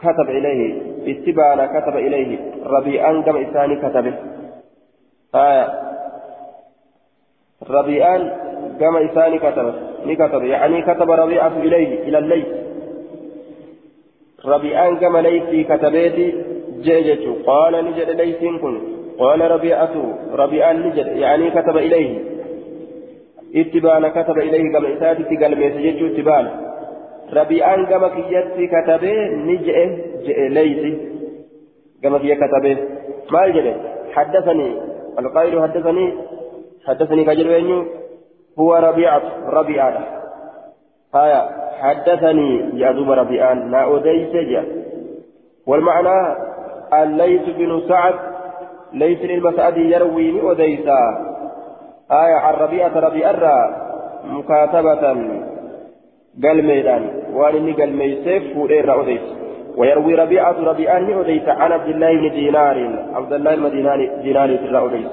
[0.00, 4.14] كتب إليه اتبانا كتب إليه ربيعان كما إساني كتبه
[5.34, 5.66] آية
[7.70, 8.49] ربيعان
[8.80, 9.74] كما إساني كتبه
[10.06, 12.46] نكتب يعني كتب ربيعة إليه إلى الليل.
[14.44, 16.44] ربيعان كما ليسي كتبيتي
[16.80, 18.80] جيجة قال نجد ليس كن
[19.18, 19.94] قال ربيعة
[20.32, 22.18] ربيعان نجد يعني كتب إليه.
[23.56, 26.52] اتبانا كتب إليه كما إساتي قال ميسجد اتبانا
[27.32, 29.14] ربيعان كما كيتي كتبه
[29.48, 29.78] نجئ
[30.48, 30.98] ليثي
[32.02, 32.76] كما في كتبه.
[33.30, 33.74] ما الجل
[34.12, 34.68] حدثني
[35.18, 36.14] القائل حدثني
[36.86, 37.86] حدثني كجل
[38.60, 40.20] هو ربيعة ربيعة.
[41.14, 41.48] هايا
[41.80, 44.64] حدثني يعذب ربيعان ما أوديس جاء
[45.66, 46.36] والمعنى
[47.02, 48.14] الليث بن سعد
[48.92, 50.98] ليث المسعد يروي أوديسا
[52.10, 53.34] آية عن ربيعة ربيعة
[54.24, 55.00] مكاتبة
[56.44, 59.20] قال ميدان وأن إني قال ميسيف فورير أوديس
[59.76, 64.78] ويروي ربيعة ربيعان أوديس عن عبد الله بن دينار عبد الله بن دينار دينار في
[64.78, 65.10] أوديس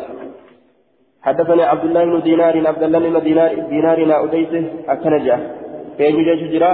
[1.28, 4.54] حدثني عبد الله بن دينار عبد الله بن دينار دينار لا أوديس
[4.90, 5.38] أكنجا
[5.98, 6.72] فين يوجد جرا.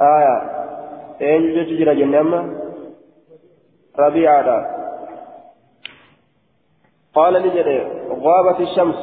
[0.00, 0.36] آية.
[1.18, 2.40] فين يوجد جرا جنما
[3.98, 4.48] ربيعة
[7.14, 7.78] قال لجده
[8.24, 8.98] غابت الشمس.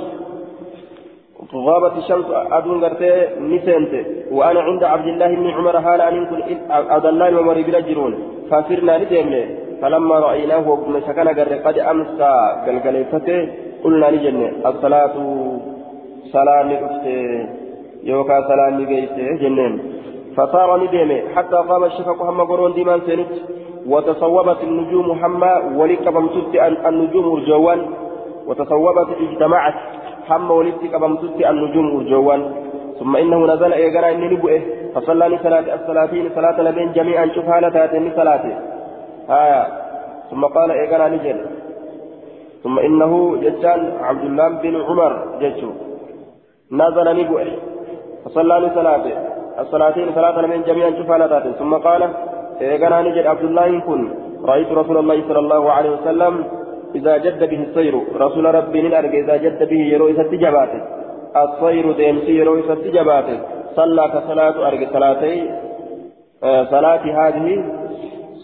[1.67, 2.25] غابت الشمس
[2.57, 3.93] أدون قرتي نسنت.
[4.31, 8.13] وأنا عند عبد الله بن عمر حال أن كن عبد الله ومر بلجرون
[8.49, 9.43] فسرنا ندمنا
[9.81, 11.27] فلما رأيناه وقم سكن
[11.65, 12.33] قد أمسى
[12.65, 13.64] قلقليفته.
[13.85, 15.15] قلنا نجنة الصلاة
[16.33, 17.19] صلاة نقفته
[18.03, 19.73] يوكا صلاة نقيته جنين
[20.37, 23.31] فصار ندمه حتى قام الشفق هم قرون ديمان سنت
[23.91, 26.25] وتصوبت النجوم حما ولقبم
[26.89, 27.79] النجوم الجوان
[28.47, 29.77] وتصوبت اجتمعت
[30.29, 32.41] هم ولدت قبمتت النجوم أرجوان.
[32.99, 34.61] ثم إنه نزل إيقرا إني نبؤه
[34.95, 38.53] فصلى صلاة الصلاتين صلاة لبين جميعا شوف هالة تاتني صلاته
[39.29, 39.63] آية.
[40.31, 41.37] ثم قال إيقرا نجل
[42.65, 43.11] ثم إنه
[43.43, 45.71] ججان عبد الله بن عمر ججو
[46.81, 47.47] نزل نبوه
[48.25, 49.15] فصلى لصلاته.
[49.61, 52.01] الصلاتين ثلاثة من جميعا شفالتات ثم قال
[52.61, 54.01] إيقنا نجد عبد الله كن.
[54.45, 56.33] رأيت رسول الله صلى الله عليه وسلم
[56.95, 60.81] إذا جد به السير رسول ربي نرجع إذا جد به يروي ستجباته
[61.43, 63.37] الصير ديمسي يروي ستجباته
[63.75, 65.49] صلى كصلاة أرجع صلاتي
[66.43, 67.47] آه صلاة هذه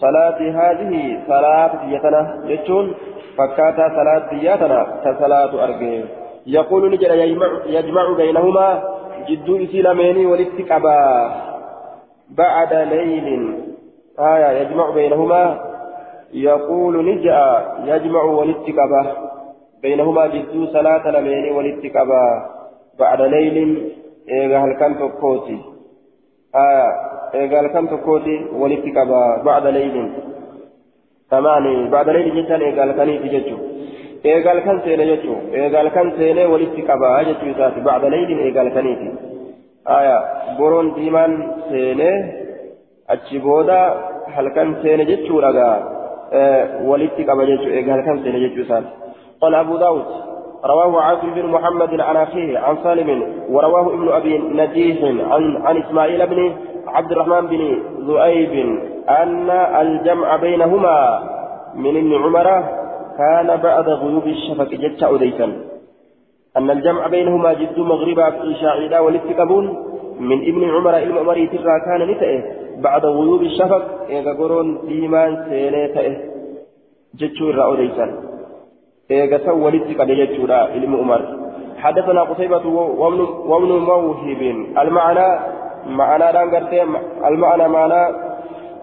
[0.04, 0.94] صلاة هذه
[1.28, 2.94] صلاة يتنا يجون
[3.36, 6.04] فكاتا صلاة يتنا كصلاة أرجع
[6.46, 8.82] يقول نجد يجمع, يجمع بينهما
[9.28, 11.30] جدو إسلامين والاتقابا
[12.30, 13.54] بعد ليل.
[14.18, 15.72] آية يجمع بينهما.
[16.32, 17.40] يقول نجأ
[17.84, 19.02] يجمع والاتقابا
[19.82, 22.46] بينهما جدو صلاة لمين والاتقابا
[22.98, 23.92] بعد ليل.
[24.30, 25.58] إيغا هل كان تقوتي؟
[26.54, 26.88] آية
[27.34, 30.12] إيغا هل كان تقوتي؟ والاتقابا بعد ليل.
[31.32, 33.58] تماني بعد ليل جدا إيغا هل كان يتججو
[34.30, 39.08] eegal kan seene jechuun eegal kan seenee walitti qabaa jechuu isaati bacda leylin eegal kaniiti
[39.96, 40.18] aya
[40.58, 41.32] boroon diimaan
[41.70, 42.16] seenee
[43.14, 43.78] achi booda
[44.34, 45.76] halkan seene jechuudhagaa
[46.90, 48.90] walitti qaba jechuu eegal kan seene jechuu isaati
[49.42, 50.06] قال أبو داود
[50.72, 53.08] رواه عاصم بن محمد عن أخيه عن سالم
[53.54, 54.98] ورواه ابن أبي نجيح
[55.32, 56.40] عن, عن إسماعيل بن
[56.96, 57.62] عبد الرحمن بن
[58.08, 58.54] ذؤيب
[59.08, 61.22] أن الجمع بينهما
[61.74, 62.64] من ابن عمر
[63.18, 65.52] كان بعد غيوب الشفق جت أديسا
[66.56, 69.64] أن الجمع بينهما جد مغربا في شاعدا والاتقابون
[70.20, 72.42] من ابن عمر إلى عمر ترى كان نتئه
[72.82, 73.82] بعد غيوب الشفق.
[74.10, 76.16] إيغا قرون ديمان سينيتئه
[77.14, 78.06] جتشو إرى أديسا
[79.10, 81.22] إيغا سوى الاتقاب جتشو إلى عمر.
[81.78, 82.66] حدثنا قتيبة
[83.48, 84.42] وابن موهب.
[84.82, 85.28] المعنى
[85.86, 86.30] معنى
[87.28, 88.31] المعنى معنى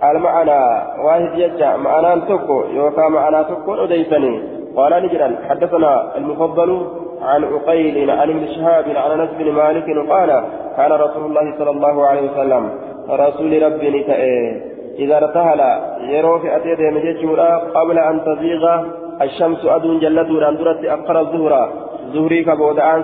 [0.04, 0.62] المعنى
[1.06, 4.42] واحد يجع معنى تكو يوكا معنى تكو أديسني
[4.76, 6.88] قال نجرا حدثنا المفضل
[7.22, 10.44] عن عقيل عن ابن شهاب عن أنس بن مالك قال
[10.78, 12.70] كان رسول الله صلى الله عليه وسلم
[13.10, 14.62] رسول ربي نتائه
[15.00, 15.62] إذا ارتهل
[16.02, 18.84] يرو في أتيته مججورا قبل أن تزيغ
[19.22, 21.70] الشمس أدون جلته أن أقر الظهر.
[22.14, 23.04] زهري كبود أن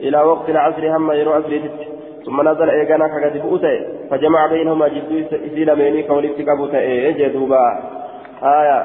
[0.00, 1.60] إلى وقت العصر هم يرو عصر
[2.26, 3.76] ثم نزل إيقانا كقد فؤته
[4.10, 5.14] فجمع بينهما جدو
[5.46, 7.64] إسيل ميني كولدت كبوته جدوبا
[8.42, 8.78] آية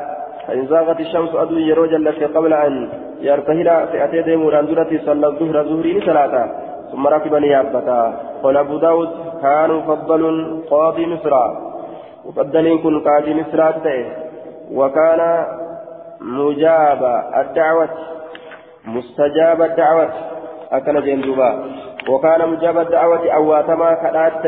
[0.47, 2.89] فإن زاغت الشمس أدو يرو جلت قبل أن
[3.21, 6.33] يرتهل في أتي ديمور درتي صلى الظهر ظهري صلاة
[6.91, 8.01] ثم ركب نيابتا.
[8.43, 9.09] قال أبو داود
[9.41, 10.23] كان مفضل
[10.69, 11.33] قاضي مصر.
[12.25, 13.59] مفضلين كن قاضي مصر
[14.73, 15.45] وكان
[16.21, 17.01] مجاب
[17.41, 17.89] الدعوة
[18.85, 20.09] مستجاب الدعوة.
[20.71, 21.49] أكل جندوبا.
[22.09, 24.45] وكان مجاب الدعوة أواتما كدات.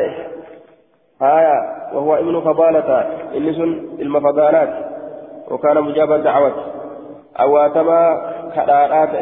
[1.22, 1.58] آية
[1.94, 2.90] وهو ابن فضالة.
[3.38, 3.58] إنس
[4.00, 4.70] المفضالات
[5.52, 6.54] وكان مجاب الدعوة
[7.40, 8.22] أواتما
[8.56, 9.14] كدات.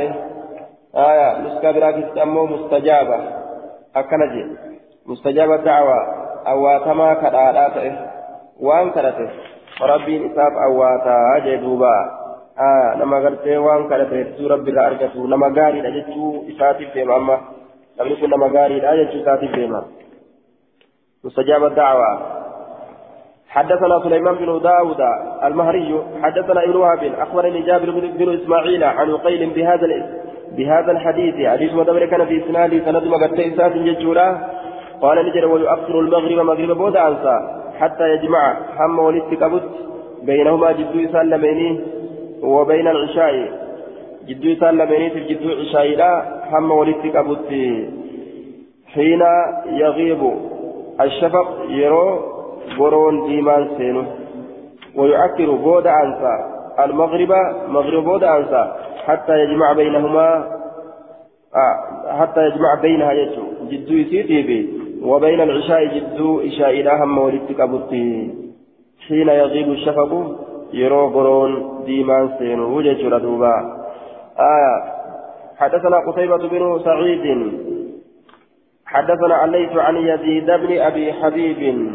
[0.95, 3.17] آية نسكا براكس أمو مستجابة.
[3.95, 4.45] أكنجي
[5.05, 5.97] مستجاب الدعوة
[6.47, 7.93] أواتما كدات.
[8.59, 9.29] وان كدته
[9.81, 11.95] ربي إساف أواتا جدوبا
[12.59, 17.37] آه نما غرتي وان كدته ربي رأرجته نما غاري لجتو إساتي في ماما.
[17.97, 19.81] Namni kun nama gaariidha jechuu isaatiif deema
[21.23, 22.19] مستجاب الدعوة
[23.49, 25.01] حدثنا سليمان بن داود
[25.43, 29.87] المهري حدثنا ابن وهب اخبرني جابر بن اسماعيل عن وقيل بهذا
[30.57, 34.27] بهذا الحديث حديث مدبر كان في اسناد سند مغتي سات ججورا
[35.01, 37.37] قال نجر ويؤخر المغرب مغرب بود انسى
[37.79, 39.69] حتى يجمع هم ولتكبت
[40.23, 41.81] بينهما جدو سلميني
[42.43, 43.66] وبين العشاء
[44.27, 46.11] جدو سلميني في جدو عشاء لا
[46.51, 47.49] هم ولتكبت
[48.93, 49.21] حين
[49.65, 50.21] يغيب
[51.01, 52.19] الشفق يرو
[52.79, 54.03] برون ديمان سينو
[54.95, 56.35] ويعكر بود أنسى
[56.79, 57.31] المغرب
[57.69, 58.73] مغرب بود أنسى
[59.05, 60.57] حتى يجمع بينهما
[61.55, 61.75] آه
[62.19, 64.69] حتى يجمع بينها يجو جدو يسيتي بي
[65.03, 68.33] وبين العشاء جدو إشاء إلى هم ولدتك أبطي
[69.07, 70.11] حين يغيب الشفق
[70.73, 73.76] يرو برون ديمان سينو وجه ردوبا
[74.39, 74.83] آه
[75.57, 77.53] حدثنا قتيبة بن سعيد.
[78.85, 81.89] حدثنا الليث عن يزيد بن أبي حبيب.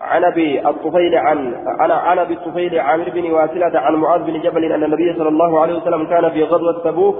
[0.00, 4.72] عن أبي الطفيل عن عن عن أبي الطفيل عامر بن واسلة عن معاذ بن جبل
[4.72, 7.16] أن النبي صلى الله عليه وسلم كان في غزوة تبوك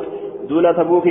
[0.49, 1.05] دون تبوك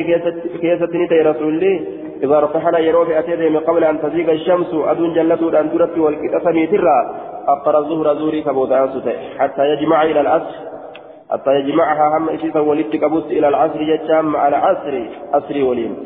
[0.61, 1.87] كيسة نتي رسول الله.
[2.23, 7.15] إذا ارتحل يروي أتيته من قبل أن تزيغ الشمس أدون جلته أن ترت والكتسمي ترى
[7.47, 8.89] أقر الظهر زوري كبوتان
[9.39, 10.64] حتى يجمع إلى العصر.
[11.31, 15.03] حتى يجمعها هم إسيسا ولدت كبوت إلى العصر يجام على عصر
[15.33, 15.97] عصر وليم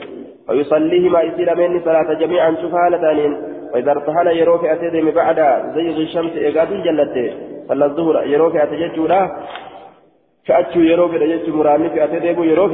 [0.50, 3.38] ويصليهما إسلامين صلاة جميعا شفالة
[3.74, 5.36] وإذا ارتحل يروف أتدم بعد
[5.76, 7.34] زيغ الشمس إيقاد جلته
[7.68, 9.32] صلى الظهر يروف أتجج له
[10.48, 12.72] فأتشو يروف أتجج مرامي في أتدم يروف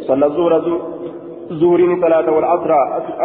[0.00, 0.56] صلى الظهر
[1.50, 2.70] زورين ثلاثة والعصر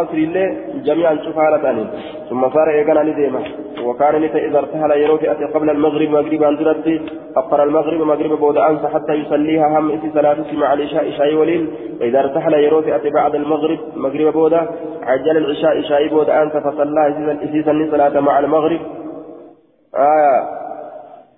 [0.02, 1.86] أسر الله جميعا شفالة
[2.30, 3.40] ثم صار إيقانا نديمة
[3.84, 7.00] وكان نتا إذا ارتحل يروي أتي قبل المغرب مغرب أن درت
[7.36, 11.68] أقر المغرب مغرب بود أنس حتى يصليها هم إتي صلاة مع العشاء إشاء ولين
[12.00, 14.54] وإذا ارتحل يروي أتي بعد المغرب مغرب بود.
[15.02, 17.02] عجل العشاء إشاء بود أنس فصلى.
[17.42, 18.80] إتي صلاة مع المغرب.
[19.94, 20.48] آية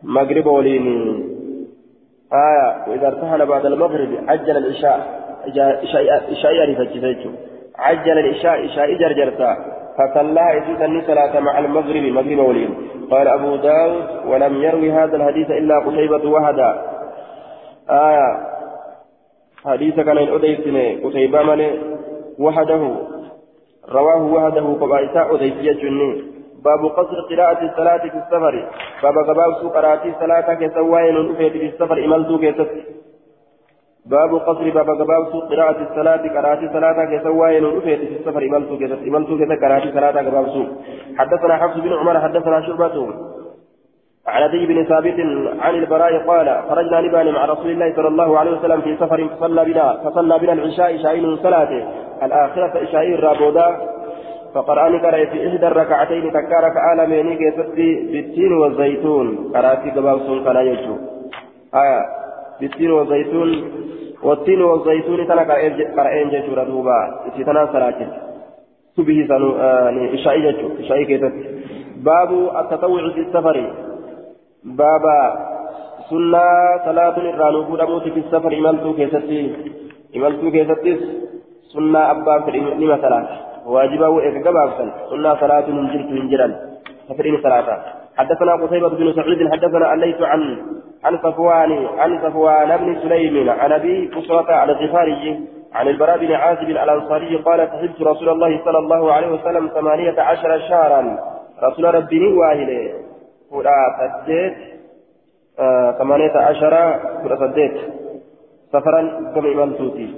[0.03, 0.87] مغرب ولين
[2.33, 5.30] آية وإذا ارتحل بعد المغرب عجل العشاء.
[6.33, 6.79] إشاء يعرف
[7.79, 9.57] عجل الإشاء إشاء جرجرتا
[9.99, 12.75] فصلى إذن صلاة مع المغرب مغرب ولين
[13.11, 16.83] قال أبو داود ولم يروي هذا الحديث إلا قتيبة وهدا
[17.91, 18.51] آية.
[19.65, 21.71] حديث كان الأديسن قتيبة من
[22.39, 22.97] وحده
[23.89, 26.31] رواه وحده قبائساء أديسية جنين
[26.65, 28.69] باب قصر قراءة الصلاة في السفر.
[29.03, 32.71] باب قباب قراءة الصلاة كسوائن في السفر إمالتو كيست.
[34.07, 39.39] باب قصر باب قباب قراءة الصلاة قراءة صلاة كسوائن رفيت في السفر إمامتو كذا إمامتو
[39.39, 40.69] كذا قراءة صلاة قباب سوء
[41.19, 43.15] حدثنا حفص بن عمر حدثنا شعبة.
[44.27, 45.21] عن أبي بن ثابت
[45.61, 49.65] عن البراء قال خرجنا نبان مع رسول الله صلى الله عليه وسلم في سفر فصلى
[49.65, 51.89] بنا فصلى بنا العشاء شاهين صلاته.
[52.23, 53.81] الآخرة شاهين رابودا.
[54.55, 59.53] فقرأني قرأ في إحدى الركعتين تكارك آلميني كيستي بالتين والزيتون.
[59.55, 60.97] قرأتي قباب سوء كان يجو.
[61.75, 62.01] آية.
[62.61, 63.51] بالتين والزيتون.
[64.23, 65.43] والتين والزيتون تنا
[65.97, 68.01] قرأين جيشورا دوبا إتنا صلاة
[68.97, 69.49] سبه سنو
[70.17, 71.35] إشائي جيشو إشائي كيتت
[72.07, 73.57] باب التطوع في السفر
[74.65, 75.21] بابا
[76.11, 76.45] سنة
[76.87, 79.41] صلاة الرانو بودا في السفر إمالتو كيستي
[80.17, 80.93] إمالتو كيستي
[81.73, 83.27] سنة أبا في لما صلاة
[83.75, 84.65] واجبه إكقبا
[85.11, 86.53] سنة صلاة من جرت من جران
[87.09, 90.57] سفرين صلاة حدثنا قتيبة بن سعيد حدثنا الليث عن
[91.05, 95.41] عن صفوان عن صفوان بن سليم عن أبي بصرة الغفاري
[95.73, 100.59] عن البراء بن عازب الأنصاري قال سحبت رسول الله صلى الله عليه وسلم ثمانية عشر
[100.59, 101.19] شهرا.
[101.63, 102.93] رسول ربي واهلة.
[103.51, 104.57] فلا سديت
[105.59, 106.71] آه، ثمانية عشر
[107.25, 107.77] فلا سديت
[108.73, 110.15] سفرا كم إمامتوتي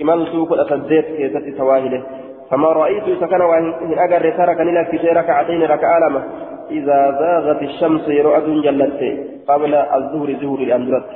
[0.00, 2.02] إمامتو فلا سديت كيست تواهله
[2.50, 6.22] فما رأيت سكن وإن أجر ترك لك ركعتين ركع لمه
[6.70, 9.00] إذا زاغت الشمس يرؤد جلت.
[9.48, 11.10] قبل الظهر زهر الأندرت.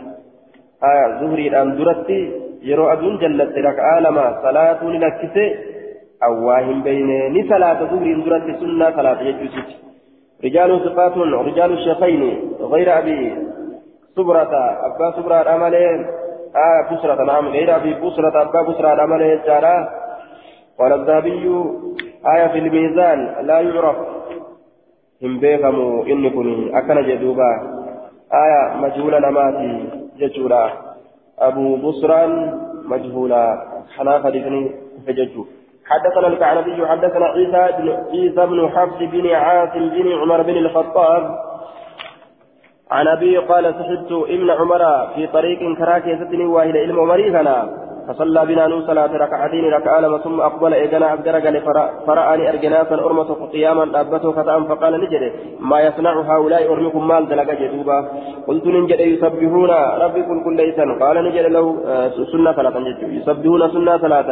[0.84, 2.10] آية زهر الأندرت
[2.62, 5.36] يرؤد جلت ركعة لما صلاة لنكس.
[6.24, 9.68] أواهم بينين صلاة زهر الأندرت سنة صلاة يجوزت.
[10.44, 11.16] رجال ثقات
[11.48, 12.52] رجال الشيخين.
[12.60, 13.36] غير أبي
[14.16, 14.54] صبرة
[14.86, 17.48] أبا صبرة الأمل آية بصرة نعم.
[17.48, 19.88] غير أبي بصرة أبا بصرة الأمل جارة.
[20.78, 21.44] قال الذهبي
[22.34, 23.96] آية في الميزان لا يعرف.
[25.18, 27.50] beekamu inni kun akkana jedhuuba
[28.30, 29.70] aya majhuula namaati
[30.14, 30.94] jechuudha
[31.42, 32.32] abu busraan
[32.86, 33.42] majhuula
[33.96, 34.62] kanaaf hadiisni
[34.94, 35.46] dhufe jechuu
[35.88, 41.22] حدثنا الكعنبي حدثنا عيسى بن عيسى بن حفص بن عاصم بن عمر بن الخطاب.
[42.90, 44.82] عن أبي قال سحبت ابن عمر
[45.14, 47.56] في طريق كراكي ستني واحد علم مريخنا
[48.08, 51.44] فصلى بنا نو صلاة ركعتين ركعة لما ثم أقبل إيقنا أبدرق
[52.06, 58.08] فرآني أرجناسا أرمة قياما أبته فتأم فقال نجد ما يصنع هؤلاء أرمكم مال دلق جدوبا.
[58.46, 59.70] قلت نجد يسبحون.
[60.04, 64.30] ربي كل كل ليسا قال نجد له آه، سنة صلاة يسبحون سنة صلاة.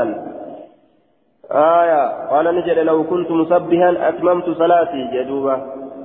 [1.52, 2.02] آية.
[2.30, 5.56] قال نجد لو كنت مسبحا أتممت صلاتي جدوبا.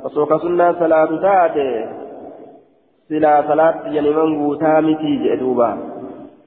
[0.04, 1.70] وسوك سنة صلاة تاتي
[3.10, 5.70] سلا صلاة يعني من قوتامتي جدوبا.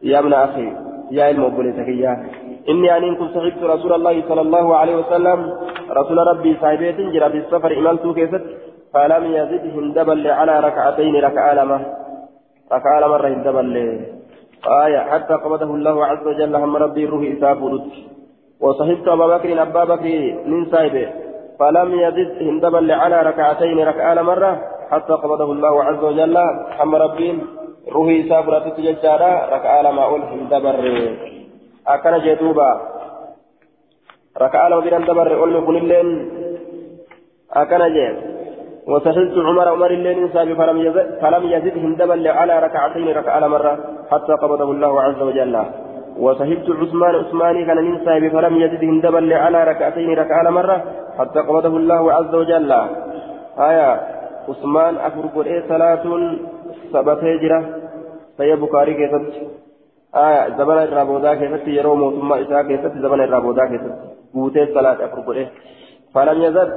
[0.03, 0.84] يا ابن أخي.
[1.11, 2.13] يا المبولي تكيا
[2.69, 5.53] إني أن كنت صحبت رسول الله صلى الله عليه وسلم
[5.91, 8.45] رسول ربي صاحبيت جرى في السفر إمالت كيست
[8.95, 11.79] فلم يزد هندبل على ركعتين ركعة لما
[12.73, 13.77] ركعة مرة هندبل
[14.85, 17.83] آية حتى قبضه الله عز وجل هم ربي روح إساف ولد
[18.61, 21.09] وصحبت أبا بكر أبا بكر من صاحبه.
[21.61, 26.37] فلم يزد هندبل على ركعتين ركعة مرة حتى قبضه الله عز وجل
[26.81, 27.39] هم ربي
[27.93, 29.31] ruhii isaa fudhatutti jechaadha.
[29.55, 30.95] Raka'aa lamaa ol hin dabarre.
[31.87, 32.69] Akkana jee duuba.
[34.37, 36.09] Raka'aa lama biran dabarre olmi kunilleen
[37.51, 38.35] akkana jee.
[38.93, 43.75] وسحلت عمر عمر الليل إنسان فلم يزد, فلم يزد هندبا على ركعتين ركعة مرة
[44.11, 45.57] حتى قبضه الله عز وجل
[46.19, 50.85] وسحلت عثمان عثماني كان إنسان فلم يزد هندبا على ركعتين ركعة مرة
[51.19, 52.73] حتى قبضه الله عز وجل
[53.59, 54.01] آية
[54.49, 56.05] عثمان أفرق إيه صلاة
[56.95, 57.59] sabatee jira
[58.39, 59.45] sayya bukaarii keessatti
[60.59, 65.25] zabana irraa boodaa keessatti yeroo mootummaa isaa keessatti zabana irraa boodaa keessatti guutee salaata afur
[65.31, 65.47] godhe
[66.15, 66.71] فلم يزد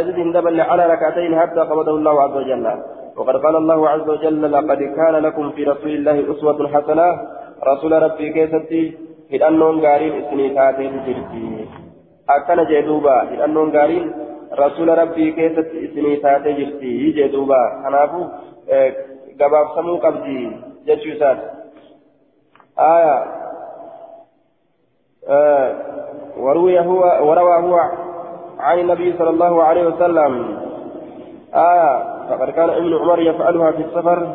[0.00, 2.66] يزد اندبل على ركعتين حتى قبضه الله عز وجل
[3.16, 7.06] وقد قال الله عز وجل لقد كان لكم في رسول الله أسوة حسنة
[7.70, 8.82] رسول ربي كيستي
[9.32, 11.68] hidhannoon gaariin isinii taateetu jirti
[12.36, 14.12] akkana jee duuba hidhannoon gaariin
[14.60, 18.20] rasuula rabbii keessatti isinii taatee jirti jee duuba kanaafu
[19.38, 20.36] gabaabsamuu qabdi
[20.86, 21.46] jechuu isaati.
[22.76, 23.16] Aya
[26.38, 27.76] وروي هو وروى هو
[28.58, 30.58] عن النبي صلى الله عليه وسلم
[31.54, 31.92] آية
[32.28, 34.28] فقد كان ابن عمر يفعلها في السفر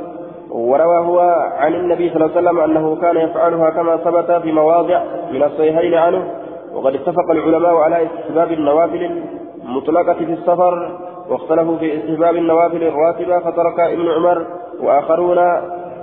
[0.52, 1.20] وروى هو
[1.58, 5.94] عن النبي صلى الله عليه وسلم أنه كان يفعلها كما ثبت في مواضع من الصحيحين
[5.94, 6.34] عنه
[6.74, 9.24] وقد اتفق العلماء على استحباب النوافل
[9.64, 14.46] المطلقة في السفر واختلفوا في استحباب النوافل الراتبة فترك ابن عمر
[14.82, 15.38] وآخرون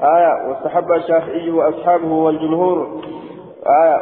[0.03, 3.01] آية واستحب الشافعي وأصحابه والجمهور
[3.83, 4.01] آية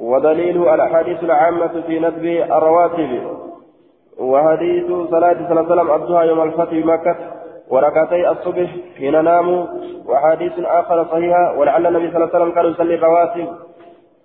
[0.00, 3.22] ودليل الأحاديث العامة في ندب الرواتب.
[4.18, 7.16] وحديث صلاة صلى الله عليه وسلم أبدها يوم الفتح بمكة
[7.70, 9.66] وركعتي الصبح حين ناموا
[10.06, 13.48] وحديث آخر صحيحة ولعل النبي صلى الله عليه وسلم كان يصلي الرواتب.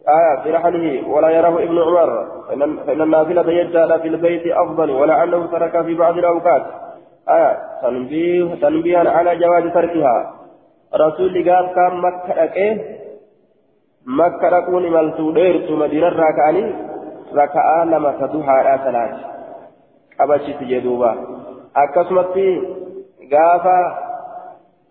[0.10, 2.28] آية في رحله ولا يراه ابن عمر
[2.88, 6.66] فإن النافلة يجعل في البيت أفضل ولعله ترك في بعض الأوقات.
[7.30, 10.34] آية تنبيه تنبيها على جواز تركها.
[10.96, 12.76] رسول قال كان مكة أكيه
[14.06, 16.74] مكة أكون ملتو ديرت مدينة راكاني
[17.34, 19.16] ركعة لما تدوها ثلاث
[20.20, 21.16] أبشت جدوبا.
[21.76, 22.76] أكسمتي
[23.30, 23.78] gaafa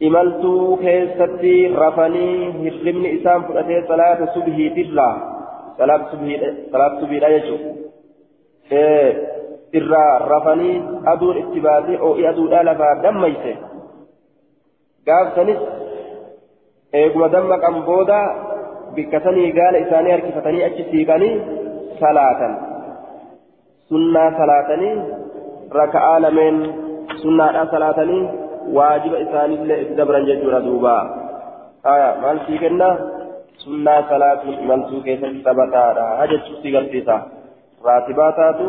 [0.01, 5.15] imaltuu keessatti rafanii hirribni isaan fudhatee salaata subhiitirraa
[5.79, 6.11] salaata
[7.01, 7.75] subhiidha jechuudha
[9.81, 10.75] irraa rafanii
[11.13, 13.55] aduun itti baatee oo'i aduudhaa lafaa dammayse
[15.07, 15.61] gaafsanis
[17.01, 18.21] eeguma dammaqan booda
[18.95, 21.35] bikkatanii gaala isaanii harkifatanii achi siiqanii
[22.01, 22.55] salaatan
[23.89, 24.95] sunnaa salaatanii
[25.81, 26.59] raka'aa lameen
[27.23, 28.23] sunnaadhaa salaatanii
[28.77, 30.95] waajiba isaanillee itti dabran jechuudha duuba
[32.23, 32.89] maal sii kenna
[33.65, 37.17] sunnaa salaatuun imaltuu keessatti taphataadha jechuu si garsiisa
[37.89, 38.69] raatibaa taatu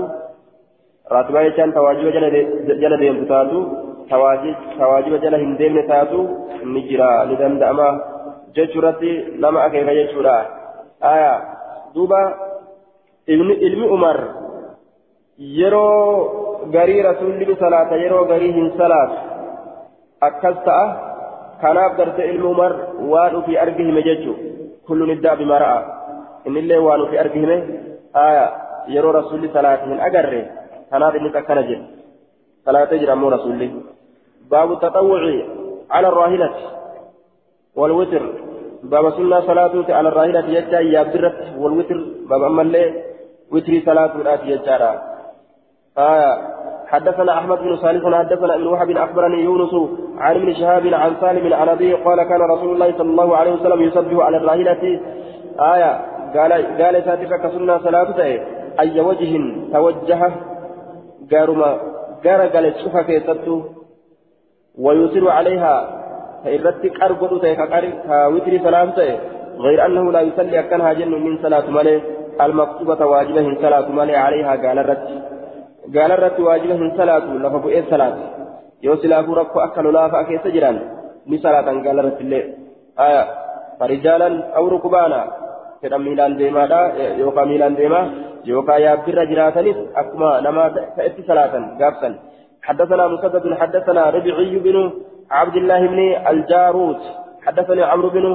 [1.13, 2.11] raatibaa jechaan tawaajiba
[2.81, 3.59] jala deemtu taatu
[4.09, 6.19] tawaajiba jala hin deemne taatu
[6.73, 7.87] ni jira ni danda'ama
[8.55, 9.11] jechuurratti
[9.43, 10.37] nama akeeka jechuudha.
[11.01, 11.33] Aya
[11.93, 12.21] duuba
[13.27, 14.17] ilmi umar
[15.37, 19.15] yeroo garii rasuulli ni salaata yeroo garii hin salaatu
[20.27, 20.85] akkas ta'a
[21.61, 22.71] kanaaf garte ilmi umar
[23.13, 24.35] waan ufii argi hime jechuu
[24.87, 25.81] kulluun iddaa bima ra'a
[26.47, 27.57] innillee waan ufii argi hime
[28.27, 28.45] aya
[28.95, 30.41] yeroo rasuulli salaate hin agarre
[30.95, 31.85] kanaaf innis akkana jedhe
[32.65, 33.67] salaatee jira ammoo rasuulli
[34.53, 35.35] baabu taxawwuci
[35.95, 36.65] ala arraahilati
[37.79, 38.23] والوتر
[38.83, 41.97] باب سنة صلاة على الراهلة يجا يابرت والوتر
[42.29, 43.03] باب أما اللي
[43.51, 44.91] وتري صلاة الآت يجارا
[46.87, 49.73] حدثنا أحمد بن صالح حدثنا ابن وهب أخبرني يونس
[50.17, 53.81] عن ابن شهاب عن سالم عن أبي قال كان رسول الله صلى الله عليه وسلم
[53.81, 54.83] يسبح على الراهلة
[55.59, 55.91] آية
[56.35, 58.39] قال قال ساتفك سنة صلاة
[58.79, 59.31] أي وجه
[59.73, 60.31] توجه
[61.31, 61.71] قارما
[62.23, 63.55] قار قال شوفها كيستو
[64.83, 65.75] ويسر عليها
[66.43, 68.97] فإردت أرقد كوتر صلاة
[69.65, 72.01] غير أنه لا يصلي أكنها جن من صلاة مالي
[72.41, 75.07] المكتوبة واجبة صلاة مالي عليها قال الرد
[75.95, 78.17] قال الرد واجبة صلاة لفبؤ صلاة
[78.85, 80.77] yoo silaafuu rakkoo akka lolaa fa'a keessa jiran
[81.25, 82.43] ni salaatan gaala irratti illee.
[83.05, 83.21] Aya
[83.79, 85.19] farijaalan aw rukubaana
[85.81, 86.81] fedhan miilaan deemaadha
[88.51, 92.15] yookaan yaabbirra jiraatanis akkuma namaa ta'etti salaatan gaafsan
[92.65, 94.77] حدثنا مسدد حدثنا ربعي بن
[95.31, 95.99] عبد الله بن
[96.31, 97.01] الجاروت
[97.45, 98.25] حدثني عمرو بن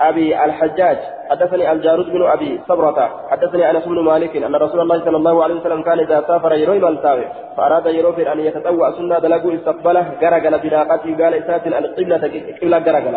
[0.00, 0.98] أبي الحجاج
[1.30, 2.98] حدثني الجارود بن أبي صبرة
[3.30, 6.78] حدثني أنس بن مالك أن رسول الله صلى الله عليه وسلم كان إذا سافر يروي
[6.78, 7.24] ملتاوي
[7.56, 12.16] فأراد يروي أن يتطوع سنة دلقوا استقبله جرجل بناقته قال إسات القبلة
[12.60, 13.16] قبلة جرجل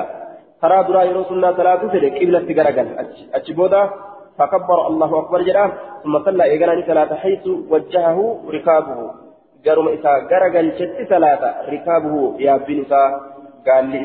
[0.61, 2.87] ترى درا يروي سنة ثلاثة قبلة جرجل
[3.33, 3.89] أتشبودا
[4.41, 5.65] فكبر الله أكبر جرا
[6.03, 8.17] ثم صلى إيقاني ثلاثة حيث وجهه
[8.49, 8.99] ركابه.
[9.65, 13.03] جرم إسا جرجل شت ثلاثة ركابه يا بن إسا
[13.67, 14.01] قال لي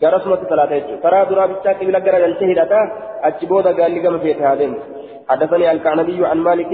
[0.00, 0.46] jechuudha
[1.02, 2.80] karaa duraa bichaa qibila gara galchee hidhata
[3.28, 4.86] achi booda gaalli gama feete haa deemtu
[5.28, 6.72] حدثني الكعنبي عن مالك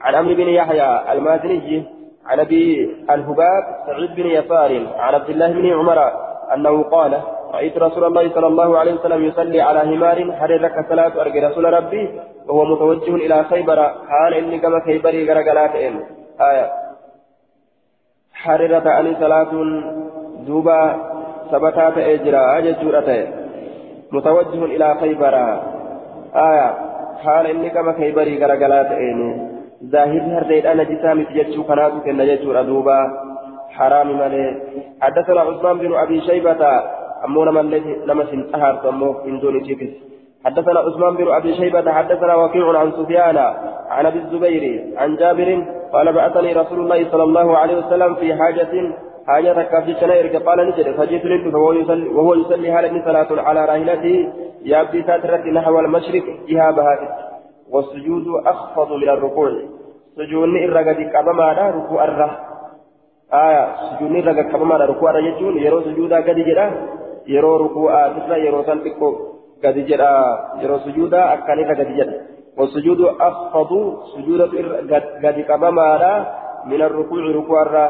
[0.00, 1.84] عن عمرو بن يحيى المازني
[2.26, 5.98] عن أبي الهباب سعيد بن يسار عن عبد الله بن عمر
[6.54, 7.12] أنه قال
[7.54, 12.04] رأيت رسول الله صلى الله عليه وسلم يصلي على همار حررك صلاة ارجى رسول ربي
[12.48, 13.78] وهو متوجه إلى خيبر.
[14.08, 15.74] حال إني كما خيبري غرغلات
[16.50, 16.66] آية.
[18.42, 19.52] حررت عن صلاة
[20.46, 20.80] دوبا
[21.50, 23.28] ثبتا تأجرا ججورة تأي
[24.12, 25.34] متوجه إلى خيبر.
[26.50, 26.68] آية.
[27.24, 29.30] حال إني كما خيبري غرغلا تأيني
[29.92, 32.98] ظاهر هرديد أنا جسامي تججو كناتو كن ججور أدوبا
[33.76, 34.44] حرام مالي.
[35.02, 36.62] حدثنا عثمان بن أبي شيبة
[37.26, 37.70] من
[38.06, 39.92] لما سنتهر أمو من دون تيكس
[40.44, 43.38] حدثنا عثمان بن أبي شيبة حدثنا وكيع عن سفيان
[43.88, 48.94] عن أبي الزبير عن جابر قال بعثني رسول الله صلى الله عليه وسلم في حاجة
[49.26, 50.96] حاجة كافي شنائر قال نجد.
[50.96, 51.54] فجئت لنت
[52.14, 54.32] وهو يصلي هذا صلاة على راحلته
[54.64, 57.14] يبدي ساترة نحو المشرق جهة بهاتت
[57.70, 59.50] والسجود أخفض من الركوع.
[60.16, 62.38] سجوني الرقد كبما ركوع الره
[63.34, 66.38] آية سجوني الرقد كبما ركوع الرجل يرو سجودا قد
[67.26, 69.08] يرو ركوع تسرى يرو سنتكو
[69.64, 70.12] قد جرا
[70.62, 72.14] يرو سجودا أكاني قد جرا
[72.58, 73.70] والسجود أخفض
[74.14, 74.40] سجود
[75.24, 75.90] قد كبما
[76.70, 77.88] من الركوع ركوع الره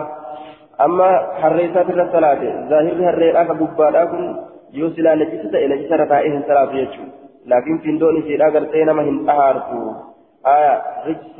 [0.80, 1.08] أما
[1.40, 4.24] حريسات الصلاة ظاهر هريرا كببادا كن
[4.72, 7.04] يوسلا نجسة إلى نجسة رتائه الصلاة يجو
[7.46, 9.80] لكن في دون سيدا غرتين ما هن أهارتو
[10.46, 10.74] آية
[11.06, 11.36] رجس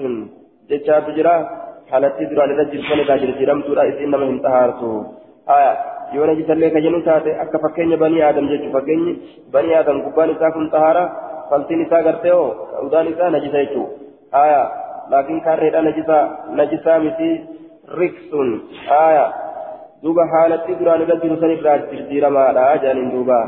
[0.70, 1.34] جتشا تجرا
[1.90, 4.90] حالتي دران رجل فنكا جرسيرم تورا إسئن ما هن أهارتو
[5.49, 5.76] آية
[6.14, 9.12] yoo najisallee ka jennu taate akka fakkeenya banii aadam jechuun fakkeenyi
[9.53, 11.05] banii aadam gubbaan isaa kun xahaara
[11.51, 12.51] faltiin isaa gartee hoo
[12.86, 14.61] udaan isaa najisa jechuudha aya
[15.14, 16.18] laakiin kaarreedha najisa
[16.61, 17.30] najisaa miti
[18.01, 18.51] riksun
[18.99, 19.24] aya
[20.03, 23.38] duuba haalatti duraan irra jiru san irraa jirjiiramaadha jedhaniin duuba